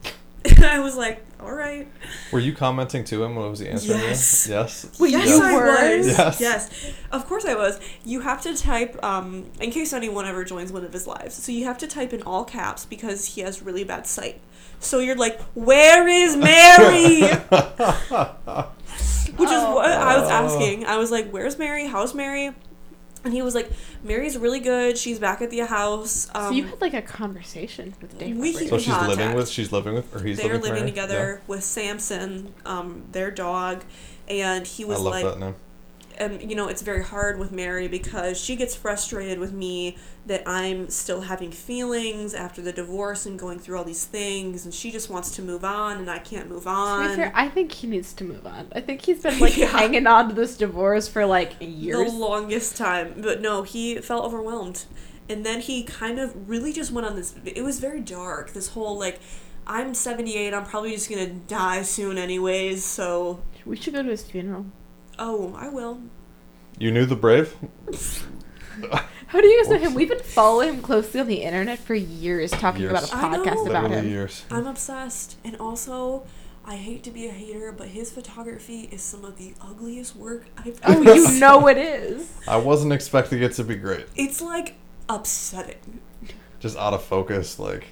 [0.48, 1.88] And I was like, "All right."
[2.32, 3.34] Were you commenting to him?
[3.36, 4.46] What was he answering Yes.
[4.48, 4.54] you?
[4.54, 4.96] Yes.
[5.00, 5.66] Wait, yes, you I were?
[5.98, 6.06] was.
[6.06, 6.40] Yes.
[6.40, 7.80] Yes, of course I was.
[8.04, 11.34] You have to type, um, in case anyone ever joins one of his lives.
[11.34, 14.40] So you have to type in all caps because he has really bad sight.
[14.80, 17.22] So you're like, "Where is Mary?"
[19.36, 20.86] Which is what I was asking.
[20.86, 21.86] I was like, "Where's Mary?
[21.86, 22.54] How's Mary?"
[23.24, 23.70] And he was like,
[24.04, 24.96] "Mary's really good.
[24.96, 28.36] She's back at the house." Um, so you had like a conversation with Dave.
[28.36, 29.48] we keep so in she's living with.
[29.48, 30.90] She's living with, or he's they're living, living Mary?
[30.90, 33.84] together with Samson, um, their dog,
[34.28, 35.54] and he was I love like,
[36.18, 40.42] and you know it's very hard with Mary because she gets frustrated with me that
[40.46, 44.90] I'm still having feelings after the divorce and going through all these things and she
[44.90, 47.16] just wants to move on and I can't move To be on.
[47.16, 48.68] fair, I think he needs to move on.
[48.74, 49.66] I think he's been like Yeah.
[49.66, 54.24] hanging on to this divorce for like years, the longest time, but no, he felt
[54.24, 54.84] overwhelmed.
[55.28, 58.52] And then he kind of really just went on this it was very dark.
[58.52, 59.20] This whole like
[59.68, 64.08] I'm 78, I'm probably just going to die soon anyways, so we should go to
[64.10, 64.66] his funeral.
[65.18, 66.00] Oh, I will.
[66.78, 67.54] You knew the brave.
[69.28, 69.94] How do you guys know him?
[69.94, 72.92] We've been following him closely on the internet for years, talking Years.
[72.92, 73.44] about a I know.
[73.44, 74.08] podcast about Literally him.
[74.10, 74.44] years.
[74.50, 75.36] I'm obsessed.
[75.44, 76.24] And also,
[76.64, 80.46] I hate to be a hater, but his photography is some of the ugliest work
[80.58, 81.40] I've Oh, ever you seen.
[81.40, 82.30] know it is.
[82.46, 84.06] I wasn't expecting it to be great.
[84.14, 84.74] It's like
[85.08, 86.00] upsetting.
[86.60, 87.88] Just out of focus, like.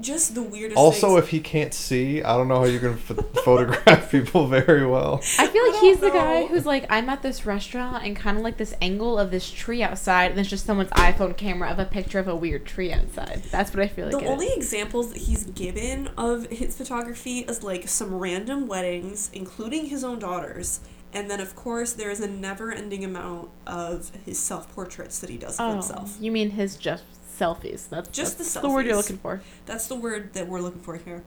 [0.00, 1.22] Just the weirdest Also, things.
[1.22, 5.20] if he can't see, I don't know how you can ph- photograph people very well.
[5.38, 8.36] I feel I like he's the guy who's like, I'm at this restaurant and kind
[8.36, 11.78] of like this angle of this tree outside, and it's just someone's iPhone camera of
[11.78, 13.42] a picture of a weird tree outside.
[13.52, 14.16] That's what I feel like.
[14.18, 14.56] the it only is.
[14.56, 20.18] examples that he's given of his photography is like some random weddings, including his own
[20.18, 20.80] daughter's.
[21.12, 25.30] And then, of course, there is a never ending amount of his self portraits that
[25.30, 26.16] he does of Oh, himself.
[26.20, 27.04] you mean his just
[27.38, 27.88] selfies?
[27.88, 29.40] That's Just that's the the word you're looking for.
[29.66, 31.24] That's the word that we're looking for here.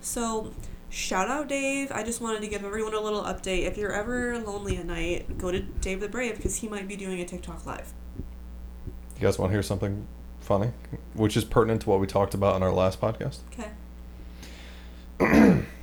[0.00, 0.52] So,
[0.90, 1.90] shout out Dave.
[1.92, 3.66] I just wanted to give everyone a little update.
[3.66, 6.96] If you're ever lonely at night, go to Dave the Brave because he might be
[6.96, 7.92] doing a TikTok live.
[9.16, 10.06] You guys want to hear something
[10.40, 10.70] funny,
[11.14, 13.38] which is pertinent to what we talked about in our last podcast?
[13.52, 13.70] Okay.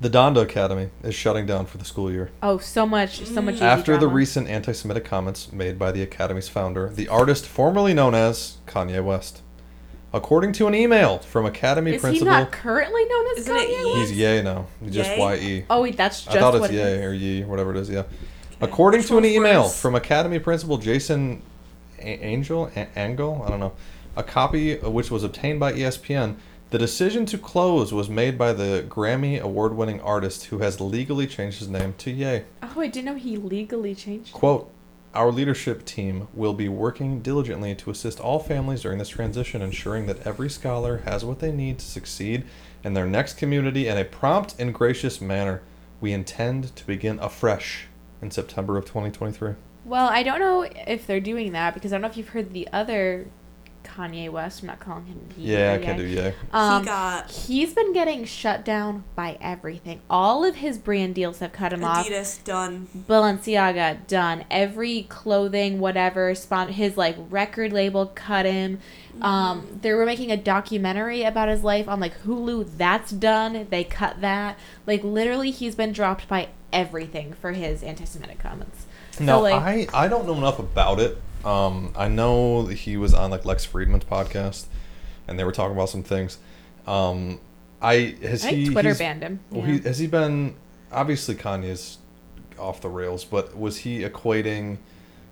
[0.00, 2.30] The Donda Academy is shutting down for the school year.
[2.40, 3.56] Oh, so much, so much.
[3.56, 4.14] Easy After the drama.
[4.14, 9.02] recent anti Semitic comments made by the Academy's founder, the artist formerly known as Kanye
[9.02, 9.42] West.
[10.12, 13.84] According to an email from Academy is he not currently known as Isn't it Kanye
[13.98, 14.10] West?
[14.10, 14.66] he's Ye now.
[14.82, 15.18] He's just Ye?
[15.18, 15.64] Y E.
[15.68, 17.04] Oh wait, that's just I thought it's it Ye is.
[17.04, 18.04] or Ye, whatever it is, yeah.
[18.60, 19.80] According Which to an email worse?
[19.80, 21.42] from Academy Principal Jason
[21.98, 23.72] A- Angel, A- Angel, I don't know,
[24.16, 26.36] a copy of which was obtained by ESPN,
[26.70, 31.60] the decision to close was made by the Grammy award-winning artist who has legally changed
[31.60, 32.42] his name to Ye.
[32.62, 34.32] Oh, I didn't know he legally changed.
[34.34, 34.70] Quote,
[35.14, 40.06] our leadership team will be working diligently to assist all families during this transition, ensuring
[40.06, 42.44] that every scholar has what they need to succeed
[42.84, 45.62] in their next community in a prompt and gracious manner.
[46.00, 47.86] We intend to begin afresh
[48.20, 49.54] in September of 2023.
[49.84, 52.52] Well, I don't know if they're doing that because I don't know if you've heard
[52.52, 53.26] the other
[53.98, 54.62] Kanye West.
[54.62, 55.20] I'm not calling him.
[55.36, 56.16] he Yeah, I or can do Ye.
[56.16, 56.30] yeah.
[56.52, 60.00] Um, he got He's been getting shut down by everything.
[60.08, 62.06] All of his brand deals have cut him off.
[62.06, 62.86] Adidas done.
[62.96, 64.44] Balenciaga done.
[64.50, 68.78] Every clothing, whatever, spon- his like record label cut him.
[69.20, 72.76] Um, they were making a documentary about his life on like Hulu.
[72.76, 73.66] That's done.
[73.68, 74.58] They cut that.
[74.86, 78.86] Like literally, he's been dropped by everything for his anti-Semitic comments.
[79.18, 81.18] No, so, like, I I don't know enough about it.
[81.44, 84.66] Um, I know that he was on like Lex Fridman's podcast,
[85.26, 86.38] and they were talking about some things.
[86.86, 87.40] Um,
[87.80, 89.40] I has I think he Twitter banned him.
[89.50, 89.74] Well, Yeah.
[89.74, 90.56] he has he been
[90.90, 91.98] obviously Kanye's
[92.58, 94.78] off the rails, but was he equating?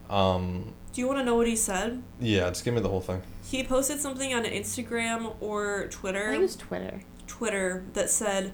[0.09, 2.03] Um, Do you want to know what he said?
[2.21, 3.23] yeah, just give me the whole thing.
[3.45, 6.27] He posted something on Instagram or I Twitter.
[6.31, 7.01] think it was Twitter.
[7.27, 8.53] Twitter that said,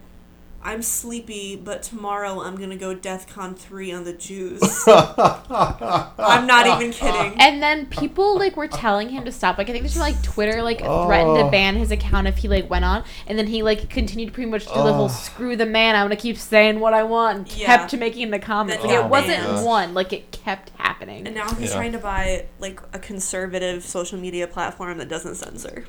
[0.65, 6.93] "I'm sleepy, but tomorrow I'm gonna go DeathCon three on the Jews." I'm not even
[6.93, 7.41] kidding.
[7.41, 9.59] And then people like were telling him to stop.
[9.59, 11.51] Like I think this was like Twitter like threatened to Oh.
[11.51, 14.67] ban his account if he like went on, and then he like continued pretty much
[14.67, 15.09] do the whole Oh.
[15.09, 17.67] "screw the man, I'm gonna keep saying what I want." And Yeah.
[17.67, 18.83] kept making the comments.
[18.83, 19.67] Then Like he it wasn't banned.
[19.67, 19.95] one.
[19.95, 21.27] Like it kept happening.
[21.27, 21.77] And now he's Yeah.
[21.77, 25.85] trying to buy like a conservative social media platform that doesn't censor.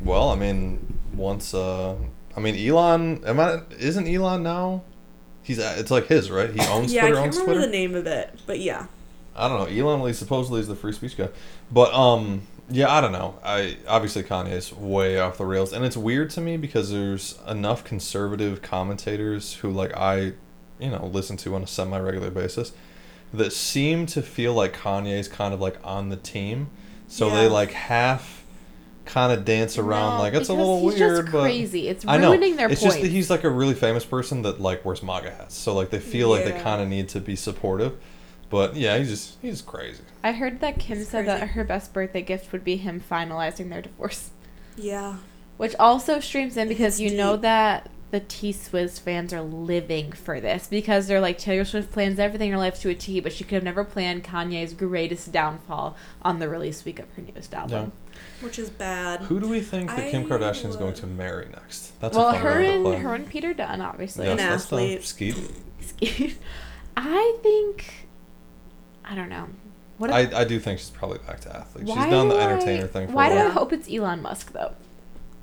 [0.00, 1.94] Well, I mean, once uh,
[2.36, 3.62] I mean Elon, am I?
[3.78, 4.82] Isn't Elon now?
[5.42, 6.50] He's uh, it's like his right.
[6.50, 7.18] He owns yeah, Twitter.
[7.18, 7.66] I can't remember Twitter.
[7.66, 8.86] the name of it, but yeah.
[9.36, 9.76] I don't know.
[9.76, 11.28] Elon Lee supposedly is the free speech guy,
[11.70, 13.38] but um, yeah, I don't know.
[13.44, 17.84] I obviously Kanye's way off the rails, and it's weird to me because there's enough
[17.84, 20.32] conservative commentators who like I,
[20.78, 22.72] you know, listen to on a semi-regular basis,
[23.32, 26.70] that seem to feel like Kanye's kind of like on the team,
[27.08, 28.43] so they like half,
[29.04, 31.88] kind of dance around No, like it's a because little he's weird, just but crazy.
[31.88, 32.56] It's ruining I know.
[32.56, 32.96] their it's points.
[32.96, 35.90] just that he's like a really famous person that like wears MAGA hats, so like
[35.90, 37.96] they feel like they kind of need to be supportive.
[38.50, 40.02] But yeah, he's just he's crazy.
[40.22, 43.68] I heard that Kim It's said that her best birthday gift would be him finalizing
[43.68, 44.30] their divorce.
[44.76, 45.16] Yeah.
[45.56, 50.12] Which also streams in because It's you know that the T Swizz fans are living
[50.12, 53.18] for this because they're like Taylor Swift plans everything in her life to a T,
[53.20, 57.22] but she could have never planned Kanye's greatest downfall on the release week of her
[57.22, 57.92] newest album.
[58.40, 59.20] Which is bad.
[59.22, 61.98] Who do we think that Kim I Kardashian is going to marry next?
[62.00, 62.96] That's well, a fun her game to and play.
[62.98, 64.26] her and Peter Dunn, obviously.
[64.28, 65.04] An Yes, that's the- athlete.
[65.04, 66.38] Skeet.
[66.96, 68.06] I think
[69.04, 69.48] I don't know.
[69.98, 71.86] What if- I, I do think she's probably back to athlete.
[71.86, 73.46] She's why done the do I- entertainer thing for Why a do while.
[73.46, 74.72] I hope it's Elon Musk though?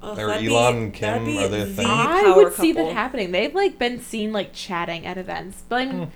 [0.03, 1.85] Ugh, Or that'd Elon be- and Kim, that'd be are they a the thing?
[1.87, 2.93] I power would see that couple.
[2.93, 3.31] happening.
[3.31, 6.09] They've like been seen like chatting at events, but I mean, Hmm.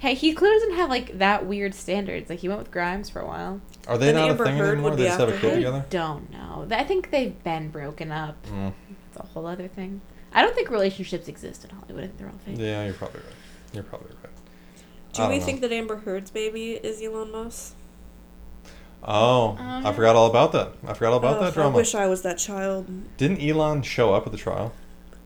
[0.00, 2.28] Hey, he clearly doesn't have like that weird standards.
[2.28, 3.60] Like he went with Grimes for a while.
[3.86, 4.90] Are they And not Amber a thing Heard anymore?
[4.90, 5.84] would They be just have a after kid together?
[5.86, 6.66] I don't know.
[6.70, 8.36] I think they've been broken up.
[8.46, 8.72] Mm.
[9.08, 10.00] It's a whole other thing.
[10.32, 12.04] I don't think relationships exist in Hollywood.
[12.04, 12.56] I think they're all fake.
[12.58, 13.34] Yeah, you're probably right.
[13.72, 14.32] You're probably right.
[15.12, 15.44] Do we know.
[15.44, 17.74] think that Amber Heard's baby is Elon Musk?
[19.02, 20.72] Oh, I Um, forgot all about that.
[20.86, 21.70] I forgot all about Ugh, that drama.
[21.70, 22.86] I wish I was that child.
[23.16, 24.72] Didn't Elon show up at the trial?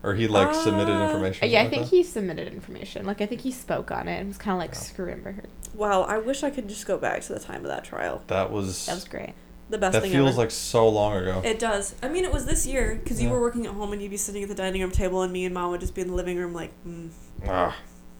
[0.05, 1.49] Or he like submitted Uh, information?
[1.49, 3.05] yeah, I think like he submitted information.
[3.07, 4.79] Like I think he spoke on it and was kind of like Yeah.
[4.79, 5.47] screw Amber Heard.
[5.73, 8.17] Wow, I wish I could just go back to the time of that trial.
[8.27, 8.27] that?
[8.27, 9.33] that was That was great.
[9.71, 10.37] The best that thing feels ever.
[10.37, 11.41] like so long ago.
[11.43, 11.95] It does.
[12.03, 14.17] I mean, it was this year because you were working at home and you'd be
[14.17, 16.13] sitting at the dining room table, and me and mom would just be in the
[16.13, 17.09] living room, like, mm,
[17.47, 17.75] ah,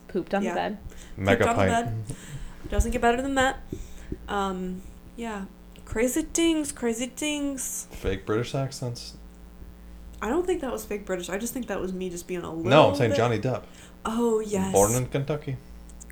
[0.07, 0.49] Pooped on Yeah.
[0.51, 0.77] the bed.
[1.17, 1.93] mega pooped on the bed.
[2.71, 3.59] doesn't get better than that.
[4.27, 4.81] Um,
[5.17, 5.45] yeah,
[5.85, 7.87] crazy things, crazy things.
[7.91, 9.13] Fake British accents.
[10.25, 11.29] I don't think that was fake British.
[11.29, 12.63] I just think that was me just being a little.
[12.63, 13.61] No, I'm saying bit- Johnny Depp.
[14.05, 14.73] Oh yes.
[14.73, 15.57] Born in Kentucky.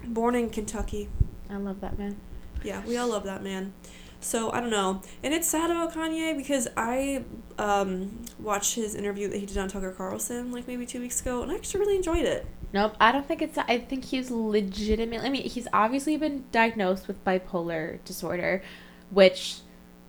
[0.06, 1.10] Born in Kentucky.
[1.50, 2.18] I love that man.
[2.64, 3.74] Yeah, we all love that man.
[4.20, 7.26] So I don't know, and it's sad about Kanye because I
[7.58, 11.42] um, watched his interview that he did on Tucker Carlson like maybe two weeks ago,
[11.42, 12.46] and I actually really enjoyed it.
[12.72, 13.58] Nope, I don't think it's.
[13.58, 15.26] I think he's legitimately.
[15.26, 18.62] I mean, he's obviously been diagnosed with bipolar disorder,
[19.10, 19.58] which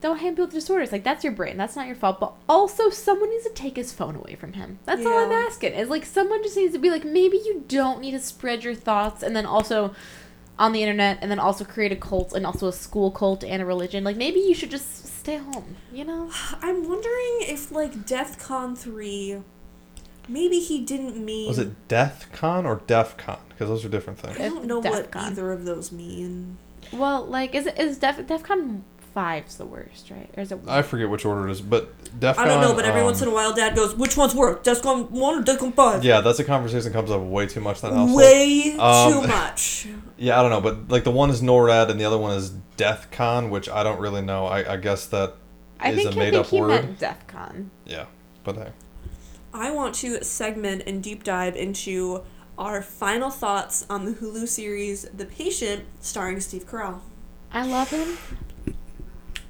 [0.04, 0.92] don't hate people with disorders.
[0.92, 1.56] Like that's your brain.
[1.56, 2.20] That's not your fault.
[2.20, 4.78] But also, someone needs to take his phone away from him.
[4.84, 5.72] That's all I'm asking.
[5.72, 8.74] Is like someone just needs to be like, maybe you don't need to spread your
[8.74, 9.94] thoughts, and then also
[10.58, 13.62] on the internet, and then also create a cult, and also a school cult and
[13.62, 14.04] a religion.
[14.04, 15.76] Like maybe you should just stay home.
[15.90, 16.30] You know?
[16.60, 19.40] I'm wondering if like DEF CON three
[20.28, 21.48] maybe he didn't mean.
[21.48, 23.38] Was it Death Con or Def Con?
[23.48, 24.38] Because those are different things.
[24.38, 25.20] I don't know what DEFCON.
[25.20, 26.58] either of those mean.
[26.92, 28.82] Well, like, is it is Def DefCon
[29.14, 30.28] five's the worst, right?
[30.36, 30.58] Or is it?
[30.66, 32.44] I forget which order it is, but Def Con.
[32.44, 34.58] I don't know, but every um, once in a while, Dad goes, "Which one's worse,
[34.66, 36.04] Descon one or Descon 5?
[36.04, 38.16] Yeah, that's a conversation that comes up way too much in that household.
[38.18, 39.86] Way Um, too much.
[40.16, 42.50] Yeah, I don't know, but like the one is NORAD and the other one is
[42.76, 44.46] Death Con, which I don't really know.
[44.46, 45.34] I, I guess that
[45.80, 46.68] I is think a I made think up he word.
[46.68, 47.66] meant DefCon.
[47.84, 48.06] Yeah,
[48.44, 48.68] but hey.
[49.52, 52.22] I want to segment and deep dive into
[52.56, 57.00] our final thoughts on the Hulu series The Patient, starring Steve Carell.
[57.52, 58.16] I love him.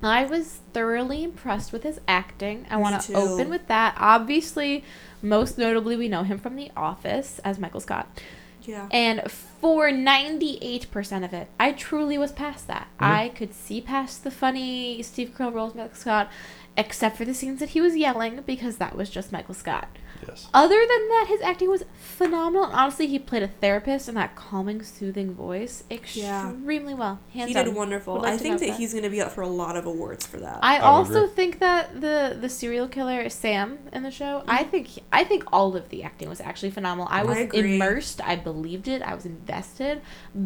[0.04, 2.66] I was thoroughly impressed with his acting.
[2.70, 3.94] I want to open with that.
[3.98, 4.84] Obviously,
[5.22, 8.20] most notably, we know him from The Office as Michael Scott.
[8.62, 8.88] Yeah.
[8.90, 12.88] And for 98% of it, I truly was past that.
[12.98, 13.06] Mhm.
[13.06, 16.30] I could see past the funny Steve Carell roles of Michael Scott,
[16.76, 19.88] except for the scenes that he was yelling, because that was just Michael Scott.
[20.26, 20.48] Yes.
[20.54, 22.64] Other than that, his acting was phenomenal.
[22.64, 26.50] And honestly, he played a therapist in that calming, soothing voice Yeah.
[26.50, 27.18] extremely well.
[27.32, 27.74] Hands he did down.
[27.74, 28.14] wonderful.
[28.16, 28.76] Like I think that, that.
[28.78, 30.60] he's going to be up for a lot of awards for that.
[30.62, 31.34] I I also agree.
[31.34, 34.42] think that the the serial killer Sam in the show.
[34.48, 34.70] I Mm-hmm.
[34.70, 37.08] think I think all of the acting was actually phenomenal.
[37.10, 37.74] I was agree.
[37.76, 38.20] immersed.
[38.26, 39.02] I believed it.
[39.02, 40.00] I was invested.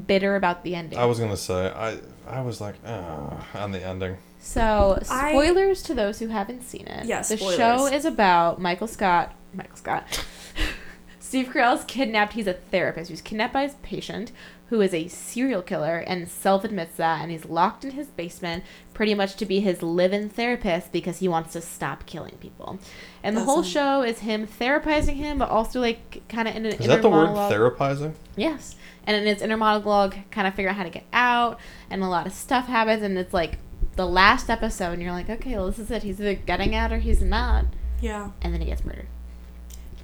[0.06, 0.98] Bitter about the ending.
[0.98, 4.16] I was gonna say I I was like ah on the ending.
[4.40, 7.06] so I- spoilers to those who haven't seen it.
[7.06, 7.56] Yeah, the spoilers.
[7.56, 9.34] show is about Michael Scott.
[9.52, 10.24] Michael Scott.
[11.20, 12.32] Steve Carell's kidnapped.
[12.34, 13.08] He's a therapist.
[13.08, 14.32] He was kidnapped by his patient,
[14.68, 17.20] who is a serial killer and self admits that.
[17.20, 21.18] And he's locked in his basement, pretty much to be his live in therapist because
[21.18, 22.78] he wants to stop killing people.
[23.22, 23.70] And the whole Awesome.
[23.70, 27.02] show is him therapizing him, but also like kind of in an Is inner that
[27.02, 28.14] the word therapizing?
[28.36, 28.76] Yes.
[29.04, 31.58] And in his inner monologue, kind of figure out how to get out,
[31.90, 33.58] and a lot of stuff happens, and it's like
[33.96, 36.02] the last episode, and you're like, okay, well, this is it.
[36.02, 37.64] He's either getting out or he's not.
[38.00, 38.30] yeah.
[38.42, 39.08] And then he gets murdered.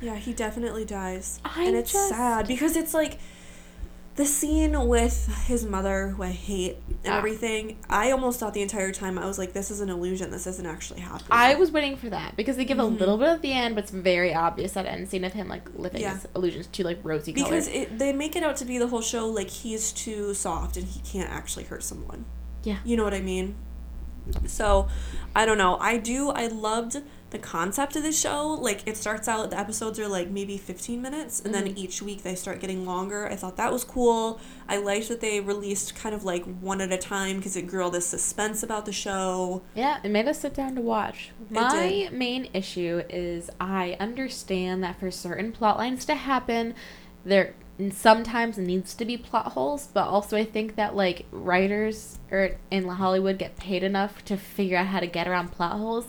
[0.05, 1.41] Yeah, he definitely dies.
[1.45, 3.19] I and it's just- sad because it's like
[4.17, 7.79] the scene with his mother, who I hate, and everything.
[7.91, 10.31] I almost thought the entire time I was like, "This is an illusion.
[10.31, 12.83] This isn't actually happening." I was waiting for that because they give Mhm.
[12.83, 15.49] a little bit at the end, but it's very obvious that end scene of him
[15.49, 16.15] like living Yeah.
[16.15, 19.01] his illusions to like rosy because it, they make it out to be the whole
[19.01, 22.25] show like he's too soft and he can't actually hurt someone.
[22.63, 22.77] Yeah.
[22.85, 23.57] You know what I mean?
[24.47, 24.87] So,
[25.35, 25.77] I don't know.
[25.81, 26.31] I do.
[26.31, 26.99] I loved
[27.35, 28.47] the concept of the show.
[28.61, 31.77] Like, it starts out, the episodes are like maybe 15 minutes, and then Mhm.
[31.77, 33.27] each week they start getting longer.
[33.27, 34.39] I thought that was cool.
[34.69, 37.83] I liked that they released kind of like one at a time because it grew
[37.83, 39.63] all this suspense about the show.
[39.75, 41.33] Yeah, it made us sit down to watch.
[41.51, 46.75] My main issue is I understand that for certain plot lines to happen,
[47.25, 47.55] there
[47.91, 52.87] sometimes needs to be plot holes, but also I think that like writers or in
[52.87, 56.07] Hollywood get paid enough to figure out how to get around plot holes.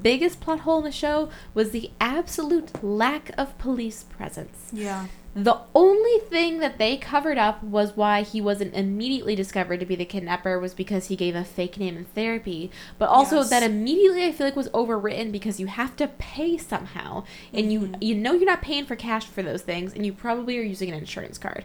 [0.00, 4.70] Biggest plot hole in the show was the absolute lack of police presence.
[4.72, 5.06] Yeah.
[5.34, 9.96] The only thing that they covered up was why he wasn't immediately discovered to be
[9.96, 12.70] the kidnapper was because he gave a fake name in therapy.
[12.98, 13.48] But also Yes.
[13.50, 17.80] that immediately I feel like was overwritten because you have to pay somehow and you
[17.80, 17.96] Mhm.
[18.02, 20.90] you know you're not paying for cash for those things and you probably are using
[20.90, 21.64] an insurance card.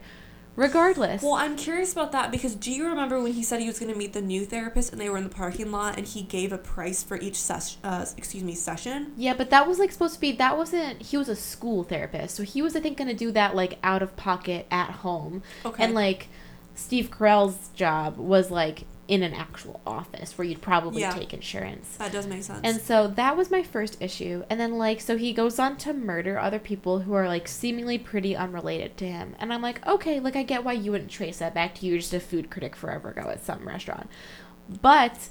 [0.58, 1.22] Regardless.
[1.22, 3.93] Well, I'm curious about that because do you remember when he said he was going
[3.93, 6.51] to meet the new therapist and they were in the parking lot and he gave
[6.51, 9.14] a price for each ses- uh, excuse me session?
[9.16, 12.36] Yeah, but that was like supposed to be that wasn't he was a school therapist.
[12.36, 15.43] So he was I think going to do that like out of pocket at home.
[15.64, 15.84] Okay.
[15.84, 16.28] And like
[16.74, 21.12] Steve Carell's job was like in an actual office where you'd probably Yeah.
[21.12, 21.95] take insurance.
[21.97, 22.60] that does make sense.
[22.64, 24.43] And so that was my first issue.
[24.49, 27.97] And then like so he goes on to murder other people who are like seemingly
[27.97, 29.36] pretty unrelated to him.
[29.39, 31.97] And I'm like, okay, like I get why you wouldn't trace that back to you,
[31.97, 34.10] just a food critic forever ago at some restaurant.
[34.82, 35.30] But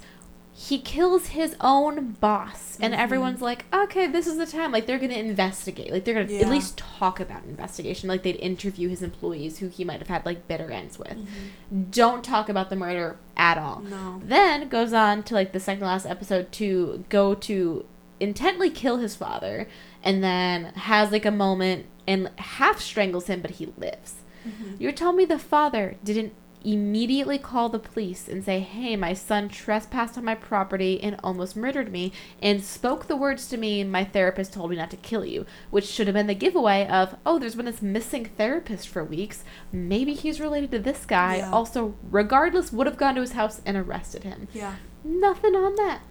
[0.59, 2.97] he kills his own boss and Mhm.
[2.97, 6.49] everyone's like okay this is the time like they're gonna investigate like they're gonna at
[6.49, 10.47] least talk about investigation like they'd interview his employees who he might have had like
[10.47, 11.91] bitter ends with Mhm.
[11.91, 14.19] don't talk about the murder at all no.
[14.25, 17.85] then goes on to like the second to last episode to go to
[18.19, 19.67] intently kill his father
[20.03, 24.75] and then has like a moment and half strangles him but he lives Mhm.
[24.79, 26.33] you're telling me the father didn't
[26.73, 31.55] immediately call the police and say hey my son trespassed on my property and almost
[31.55, 32.11] murdered me
[32.41, 35.85] and spoke the words to me my therapist told me not to kill you which
[35.85, 40.13] should have been the giveaway of oh there's been this missing therapist for weeks maybe
[40.13, 41.51] he's related to this guy Yeah.
[41.51, 44.75] also regardless would have gone to his house and arrested him Yeah.
[45.05, 46.01] nothing on that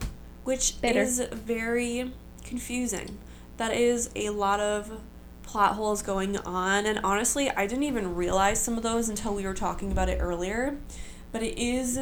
[0.45, 1.01] Which Bitter.
[1.03, 2.13] is very
[2.45, 3.19] confusing.
[3.59, 5.01] That is a lot of
[5.47, 9.45] plot holes going on and honestly, I didn't even realize some of those until we
[9.45, 10.77] were talking about it earlier.
[11.33, 11.99] But it is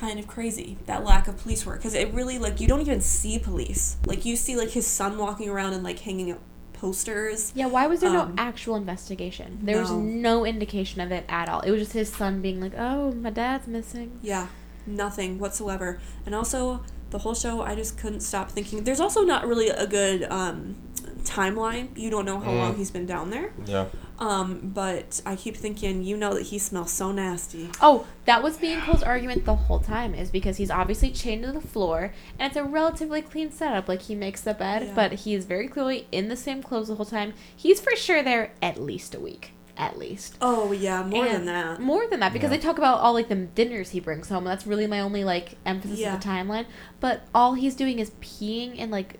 [0.00, 3.00] kind of crazy that lack of police work because it really like you don't even
[3.00, 3.96] see police.
[4.06, 6.40] Like you see like his son walking around and like hanging up
[6.72, 7.52] posters.
[7.54, 9.60] Yeah, why was there Um, no actual investigation?
[9.62, 9.98] There was no.
[10.00, 11.60] no indication of it at all.
[11.60, 14.48] It was just his son being like, "Oh, my dad's missing." Yeah,
[14.86, 16.00] nothing whatsoever.
[16.26, 18.84] And also, the whole show, I just couldn't stop thinking.
[18.84, 20.76] There's also not really a good um,
[21.24, 21.88] timeline.
[21.96, 22.58] You don't know how Mm.
[22.58, 23.52] long he's been down there.
[23.66, 23.86] Yeah.
[24.18, 27.70] Um, but I keep thinking, you know that he smells so nasty.
[27.80, 31.42] Oh, that was me and Cole's argument the whole time is because he's obviously chained
[31.44, 33.88] to the floor and it's a relatively clean setup.
[33.88, 34.92] Like he makes the bed, Yeah.
[34.94, 37.34] but he is very clearly in the same clothes the whole time.
[37.56, 39.50] He's for sure there at least a week.
[39.76, 40.36] At least.
[40.40, 41.80] Oh yeah, more than that.
[41.80, 42.58] More than that, because Yeah.
[42.58, 44.44] they talk about all like the dinners he brings home.
[44.44, 46.14] That's really my only like emphasis Yeah.
[46.14, 46.66] of the timeline.
[47.00, 49.18] But all he's doing is peeing and like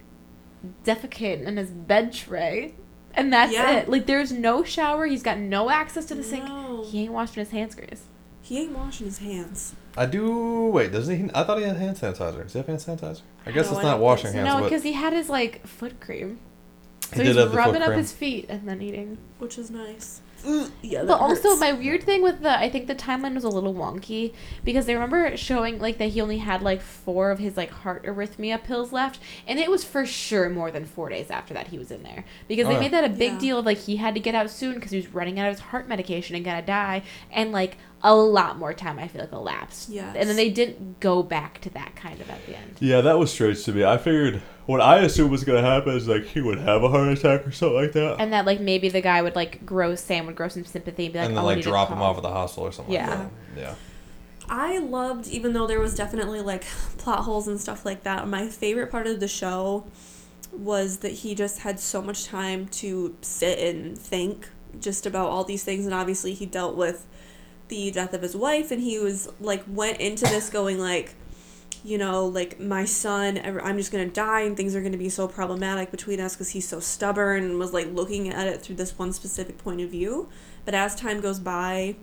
[0.85, 2.75] defecating in his bed tray,
[3.15, 3.79] and that's Yeah.
[3.79, 3.89] it.
[3.89, 5.07] Like there's no shower.
[5.07, 6.45] He's got no access to the sink.
[6.45, 6.85] No.
[6.87, 8.03] He ain't washing his hands, Grace.
[8.43, 9.75] He ain't washing his hands.
[9.97, 10.67] I do.
[10.67, 11.31] Wait, doesn't he?
[11.35, 12.43] I thought he had hand sanitizer.
[12.43, 13.23] Does he have hand sanitizer?
[13.47, 14.45] I guess No, it's not washing think so.
[14.45, 16.39] hands, no, because he had his like foot cream.
[17.01, 17.99] he So did he's have the rubbing foot up cream.
[17.99, 19.19] his feet and then eating.
[19.39, 20.21] Which is nice.
[20.82, 23.49] Yeah, that But also, my weird thing with the, I think the timeline was a
[23.49, 24.34] little wonky
[24.64, 28.05] because they remember showing like that he only had like four of his like heart
[28.05, 31.78] arrhythmia pills left, and it was for sure more than four days after that he
[31.78, 32.80] was in there because Oh, they yeah.
[32.80, 33.38] made that a big Yeah.
[33.38, 35.55] deal of like he had to get out soon because he was running out of
[35.55, 39.32] his heart medication and gonna die, and like a lot more time I feel like
[39.32, 39.88] elapsed.
[39.88, 40.14] Yes.
[40.16, 42.76] and then they didn't go back to that kind of at the end.
[42.78, 43.82] Yeah, that was strange to me.
[43.82, 47.09] I figured what I assumed was gonna happen is like he would have a heart
[47.09, 50.26] attack or something like that, And that like maybe the guy would like grow Sam
[50.26, 52.22] would grow some sympathy and be like, and then oh, like drop him off at
[52.22, 52.94] the hospital or something.
[52.94, 53.09] Yeah.
[53.09, 53.30] Like that.
[53.57, 53.74] Yeah.
[54.46, 56.64] I loved, even though there was definitely like
[56.98, 58.28] plot holes and stuff like that.
[58.28, 59.86] My favorite part of the show
[60.52, 65.44] was that he just had so much time to sit and think just about all
[65.44, 67.07] these things, and obviously he dealt with
[67.69, 71.15] the death of his wife, and he was like went into this going like,
[71.85, 75.29] you know, like my son, I'm just gonna die, and things are gonna be so
[75.29, 78.99] problematic between us because he's so stubborn, and was like looking at it through this
[78.99, 80.29] one specific point of view.
[80.65, 81.97] But as time goes by,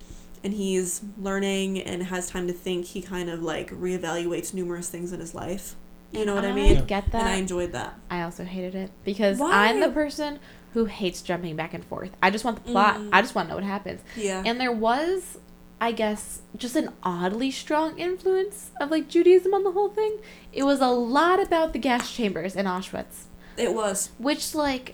[0.43, 5.11] and he's learning and has time to think, he kind of like reevaluates numerous things
[5.13, 5.75] in his life.
[6.11, 6.85] You know what I I mean?
[6.85, 7.21] get that.
[7.21, 7.97] And I enjoyed that.
[8.09, 9.67] I also hated it because Why?
[9.67, 10.39] I'm the person
[10.73, 12.11] who hates jumping back and forth.
[12.21, 12.97] I just want the plot.
[12.97, 13.09] Mm.
[13.13, 14.01] I just want to know what happens.
[14.17, 14.43] Yeah.
[14.45, 15.37] And there was,
[15.81, 20.19] I guess, just an oddly strong influence of like Judaism on the whole thing.
[20.53, 23.23] It was a lot about the gas chambers in Auschwitz,
[23.57, 24.11] it was.
[24.19, 24.93] which like,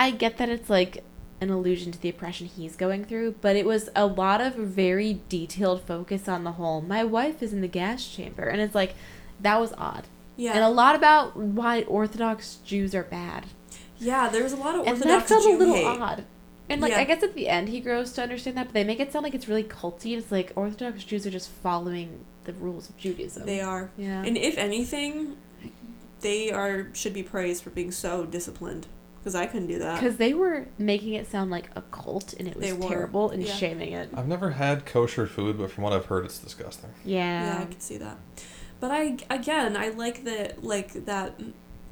[0.00, 1.04] I get that it's like
[1.42, 5.20] an allusion to the oppression he's going through, but it was a lot of very
[5.28, 6.80] detailed focus on the whole.
[6.80, 8.94] My wife is in the gas chamber, and it's like,
[9.40, 10.04] that was odd.
[10.36, 10.52] Yeah.
[10.54, 13.44] And a lot about why Orthodox Jews are bad.
[13.98, 15.02] yeah, there was a lot of Orthodox Jews.
[15.02, 15.86] And that felt Jew a little hate.
[15.86, 16.24] odd.
[16.68, 17.00] And like Yeah.
[17.00, 19.22] I guess at the end he grows to understand that, but they make it sound
[19.22, 20.16] like it's really culty.
[20.16, 23.46] It's like Orthodox Jews are just following the rules of Judaism.
[23.46, 23.90] They are.
[23.96, 24.22] Yeah.
[24.22, 25.36] And if anything,
[26.20, 28.86] they are should be praised for being so disciplined.
[29.20, 30.00] Because I couldn't do that.
[30.00, 33.54] Because they were making it sound like a cult, and it was terrible and yeah.
[33.54, 34.10] shaming it.
[34.14, 36.90] I've never had kosher food, but from what I've heard, it's disgusting.
[37.06, 38.18] Yeah, yeah, I can see that.
[38.80, 41.40] But I again, I like that like that.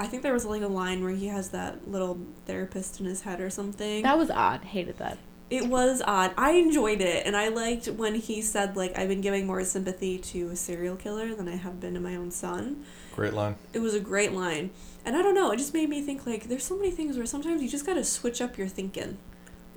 [0.03, 3.23] I think there was like a line where he has that little therapist in his
[3.23, 4.03] head or something.
[4.03, 4.65] That was odd.
[4.65, 5.17] Hated that.
[5.49, 6.33] It was odd.
[6.37, 10.19] I enjoyed it, and I liked when he said like I've been giving more sympathy
[10.19, 12.85] to a serial killer than I have been to my own son.
[13.15, 13.55] Great line.
[13.73, 14.71] It was a great line,
[15.05, 15.53] and I don't know.
[15.53, 18.03] It just made me think like there's so many things where sometimes you just gotta
[18.03, 19.19] switch up your thinking.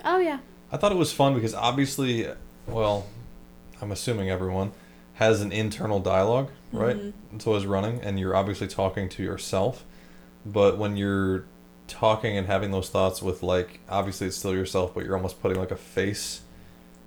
[0.04, 0.38] Oh yeah.
[0.72, 2.26] I thought it was fun because obviously,
[2.66, 3.06] well,
[3.80, 4.72] I'm assuming everyone
[5.14, 6.96] has an internal dialogue, right?
[6.96, 7.12] Mhm.
[7.40, 9.84] So is running, and you're obviously talking to yourself.
[10.52, 11.44] But when you're
[11.88, 15.58] talking and having those thoughts with like, obviously it's still yourself, but you're almost putting
[15.58, 16.42] like a face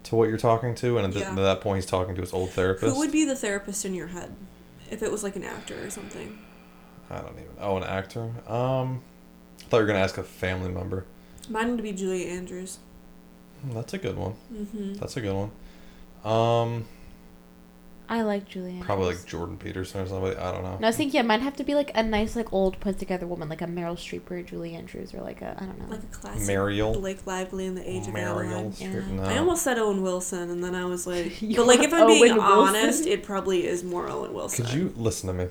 [0.03, 1.29] to what you're talking to, and at, Yeah.
[1.29, 2.93] at that point he's talking to his old therapist.
[2.93, 4.35] Who would be the therapist in your head,
[4.89, 6.39] if it was like an actor or something?
[7.09, 7.51] I don't even.
[7.59, 8.31] Oh, an actor.
[8.47, 9.01] Um,
[9.59, 11.05] I thought you were gonna ask a family member.
[11.49, 12.79] Mine would be Julia Andrews.
[13.63, 14.35] Hmm, That's a good one.
[14.53, 14.93] Mm-hmm.
[14.95, 15.51] That's a good one.
[16.31, 16.85] Um,
[18.09, 18.81] I like Julianne.
[18.81, 20.35] probably like Jordan Peterson or somebody.
[20.35, 20.77] I don't know.
[20.79, 22.79] No, I was thinking yeah, it might have to be like a nice, like old
[22.79, 25.65] put together woman, like a Meryl Streep or a Julie Andrews, or like a I
[25.65, 25.85] don't know.
[25.95, 26.99] Like a classic Mariel.
[26.99, 28.73] Blake Lively in the Age of Mariel.
[28.79, 28.99] Yeah.
[29.11, 29.23] no.
[29.23, 32.19] I almost said Owen Wilson, and then I was like, but like if I'm want
[32.19, 32.75] being Wilson?
[32.75, 34.65] honest, it probably is more Owen Wilson.
[34.65, 35.47] Could you listen to me?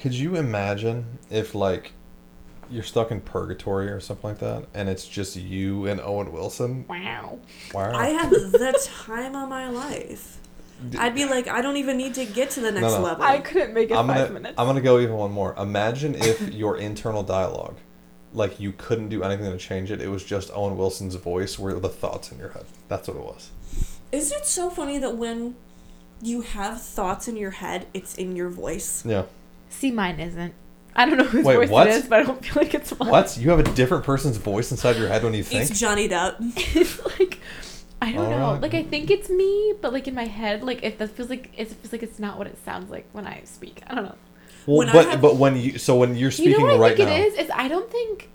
[0.00, 1.92] Could you imagine if like
[2.70, 6.86] you're stuck in purgatory or something like that, and it's just you and Owen Wilson?
[6.88, 7.38] wow.
[7.72, 7.92] Wow.
[7.94, 10.38] I had the time of my life.
[10.98, 13.00] I'd be like, I don't even need to get to the next no.
[13.00, 13.24] level.
[13.24, 14.54] I couldn't make it I'm five gonna minutes.
[14.58, 15.54] I'm gonna go even one more.
[15.56, 17.76] Imagine if your internal dialogue,
[18.32, 20.00] like you couldn't do anything to change it.
[20.00, 22.66] It was just Owen Wilson's voice were the thoughts in your head.
[22.88, 23.50] That's what it was.
[24.12, 25.56] Isn't it so funny that when
[26.22, 29.04] you have thoughts in your head, it's in your voice?
[29.04, 29.24] Yeah.
[29.68, 30.54] See, mine isn't.
[30.96, 31.86] I don't know whose Wait, voice what?
[31.86, 33.08] it is, but I don't feel like it's mine.
[33.08, 33.36] What?
[33.36, 35.70] You have a different person's voice inside your head when you think?
[35.70, 36.36] It's Johnny Depp.
[36.74, 37.38] it's like
[38.00, 38.36] I don't know.
[38.44, 38.62] Alright.
[38.62, 41.50] Like I think it's me, but like in my head, like it that feels like
[41.56, 43.82] it feels like it's not what it sounds like when I speak.
[43.88, 44.14] I don't know.
[44.66, 46.86] Well, When but have- but when you so when you're speaking You speaking know what
[46.86, 47.34] I right think now, it is?
[47.34, 48.28] Is I don't think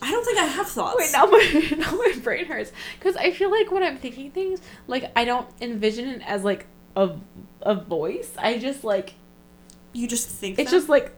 [0.00, 0.96] I don't think I have thoughts.
[0.98, 4.60] Wait, now my now my brain hurts because I feel like when I'm thinking things,
[4.86, 7.10] like I don't envision it as like a
[7.62, 8.32] a voice.
[8.38, 9.14] I just like
[9.92, 10.78] You just think it's them?
[10.80, 11.12] just like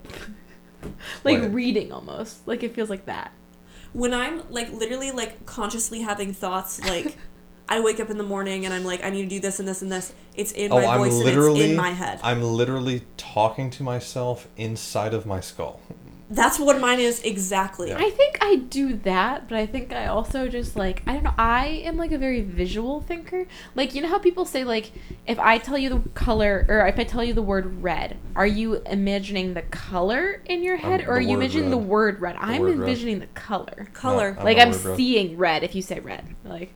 [1.24, 1.48] like Wait.
[1.52, 2.46] reading almost.
[2.48, 3.30] Like it feels like that.
[3.92, 7.16] When I'm like literally like consciously having thoughts like
[7.68, 9.68] I wake up in the morning and I'm like I need to do this and
[9.68, 10.12] this and this.
[10.34, 12.20] It's in oh, my I'm voice and it's in my head.
[12.22, 15.80] I'm literally talking to myself inside of my skull.
[16.32, 17.88] That's what mine is exactly.
[17.88, 17.98] Yeah.
[17.98, 21.34] I think I do that, but I think I also just like I don't know.
[21.36, 23.46] I am like a very visual thinker.
[23.74, 24.92] Like you know how people say like
[25.26, 28.46] if I tell you the color or if I tell you the word red, are
[28.46, 32.20] you imagining the color in your head Um, or are you word imagining the word
[32.20, 32.36] red?
[32.38, 32.88] I'm word red.
[32.88, 33.88] envisioning the color.
[33.92, 34.34] Color.
[34.34, 34.96] No, I'm like I'm word red.
[34.96, 36.36] seeing red if you say red.
[36.44, 36.72] Like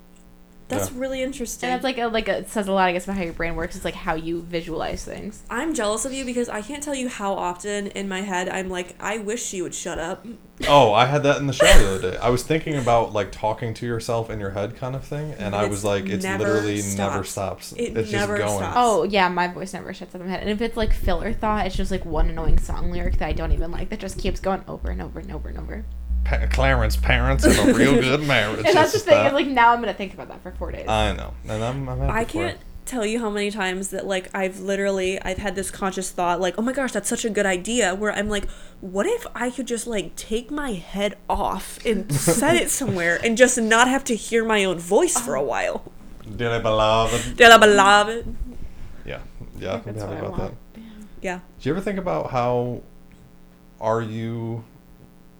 [0.79, 0.99] That's Yeah.
[1.01, 1.69] really interesting.
[1.71, 3.33] and that's like a like a, it says a lot I guess about how your
[3.33, 3.77] brain works.
[3.77, 5.43] It's like how you visualize things.
[5.51, 8.69] I'm jealous of you because I can't tell you how often in my head I'm
[8.69, 10.27] like, I wish she would shut up.
[10.69, 12.17] Oh, I had that in the shower the other day.
[12.19, 15.55] I was thinking about like talking to yourself in your head kind of thing, and
[15.55, 16.97] I was like, it's never literally stops.
[16.97, 17.73] never stops.
[17.73, 18.59] It it's never just going.
[18.61, 18.77] stops.
[18.79, 20.43] Oh yeah, my voice never shuts up in my head.
[20.43, 23.33] And if it's like filler thought, it's just like one annoying song lyric that I
[23.33, 25.85] don't even like that just keeps going over and over and over and over.
[26.25, 28.65] Pa- Clarence parents have a real good marriage.
[28.67, 29.15] and that's the thing.
[29.15, 29.27] that.
[29.29, 30.89] Is like now I'm gonna think about that for four days.
[30.89, 32.61] I know, and I'm, I'm happy I can't it.
[32.87, 36.55] tell you how many times that like I've literally I've had this conscious thought like,
[36.59, 38.49] "Oh my gosh, that's such a good idea." Where I'm like,
[38.81, 43.37] "What if I could just like take my head off and set it somewhere and
[43.37, 45.93] just not have to hear my own voice for a while?"
[46.37, 47.37] Did I beloved?
[47.37, 48.27] Did I believe it?
[49.05, 49.21] Yeah,
[49.59, 50.41] yeah, I'm That's happy about that.
[50.41, 50.55] want.
[51.21, 51.41] Yeah.
[51.61, 52.81] Do you ever think about how
[53.81, 54.65] are you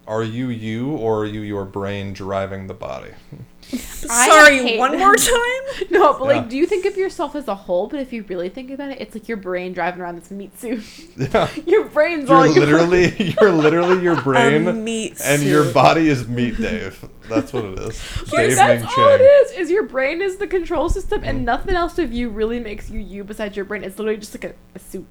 [0.07, 3.11] are you you or are you your brain driving the body?
[3.61, 4.99] Sorry, one that.
[4.99, 5.15] more
[5.79, 5.89] time.
[5.89, 6.35] No, but Yeah.
[6.41, 7.87] like, do you think of yourself as a whole?
[7.87, 10.57] But if you really think about it, it's like your brain driving around this meat
[10.59, 10.83] suit.
[11.17, 11.49] Yeah.
[11.65, 16.27] your brain's all You're literally you're literally your brain A meat and your body is
[16.27, 17.03] meat Dave.
[17.27, 17.97] That's what it is.
[18.29, 19.27] Dave That's Ming all it Chang.
[19.45, 19.51] is.
[19.53, 21.27] Is your brain is the control system, Mm.
[21.29, 23.83] and nothing else of you really makes you you besides your brain.
[23.83, 25.07] It's literally just like a, a suit.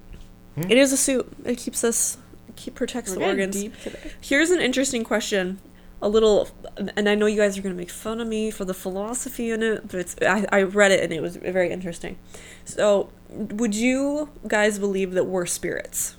[0.56, 1.26] It is a suit.
[1.44, 2.18] It keeps us
[2.56, 3.60] keep protects We're the organs.
[3.60, 4.12] deep today.
[4.20, 5.58] Here's an interesting question.
[6.02, 6.48] A little,
[6.96, 9.62] and I know you guys are gonna make fun of me for the philosophy in
[9.62, 12.18] it, but it's I, I read it and it was very interesting.
[12.64, 16.16] So, would you guys believe that we're spirits?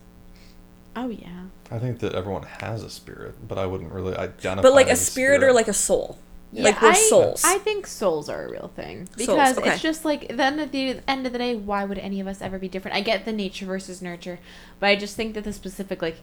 [0.96, 1.44] Oh yeah.
[1.72, 4.62] I think that everyone has a spirit, but I wouldn't really identify.
[4.62, 6.18] But like a as spirit, or like a soul?
[6.54, 7.44] Like Yeah, we're I- souls.
[7.46, 9.70] I think souls are a real thing Souls, because okay.
[9.74, 12.42] it's just like then at the end of the day, why would any of us
[12.42, 12.96] ever be different?
[12.96, 14.40] I get the nature versus nurture,
[14.80, 16.18] but I just think that the specific like,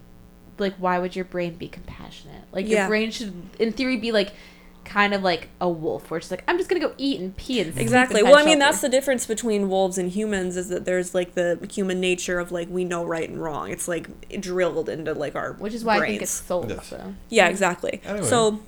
[0.59, 2.45] like why would your brain be compassionate?
[2.53, 2.81] Like Yeah.
[2.81, 4.33] your brain should, in theory, be like,
[4.85, 7.61] kind of like a wolf, where it's like I'm just gonna go eat and pee
[7.61, 8.21] and sleep Exactly.
[8.23, 11.35] Well, I mean, shelter." that's the difference between wolves and humans is that there's like
[11.35, 13.71] the human nature of like we know right and wrong.
[13.71, 14.09] It's like
[14.41, 16.09] drilled into like our which is why brains.
[16.09, 16.67] I think it's souls.
[16.69, 16.87] Yes.
[16.89, 18.01] So Yeah, exactly.
[18.05, 18.27] Anyway.
[18.27, 18.61] So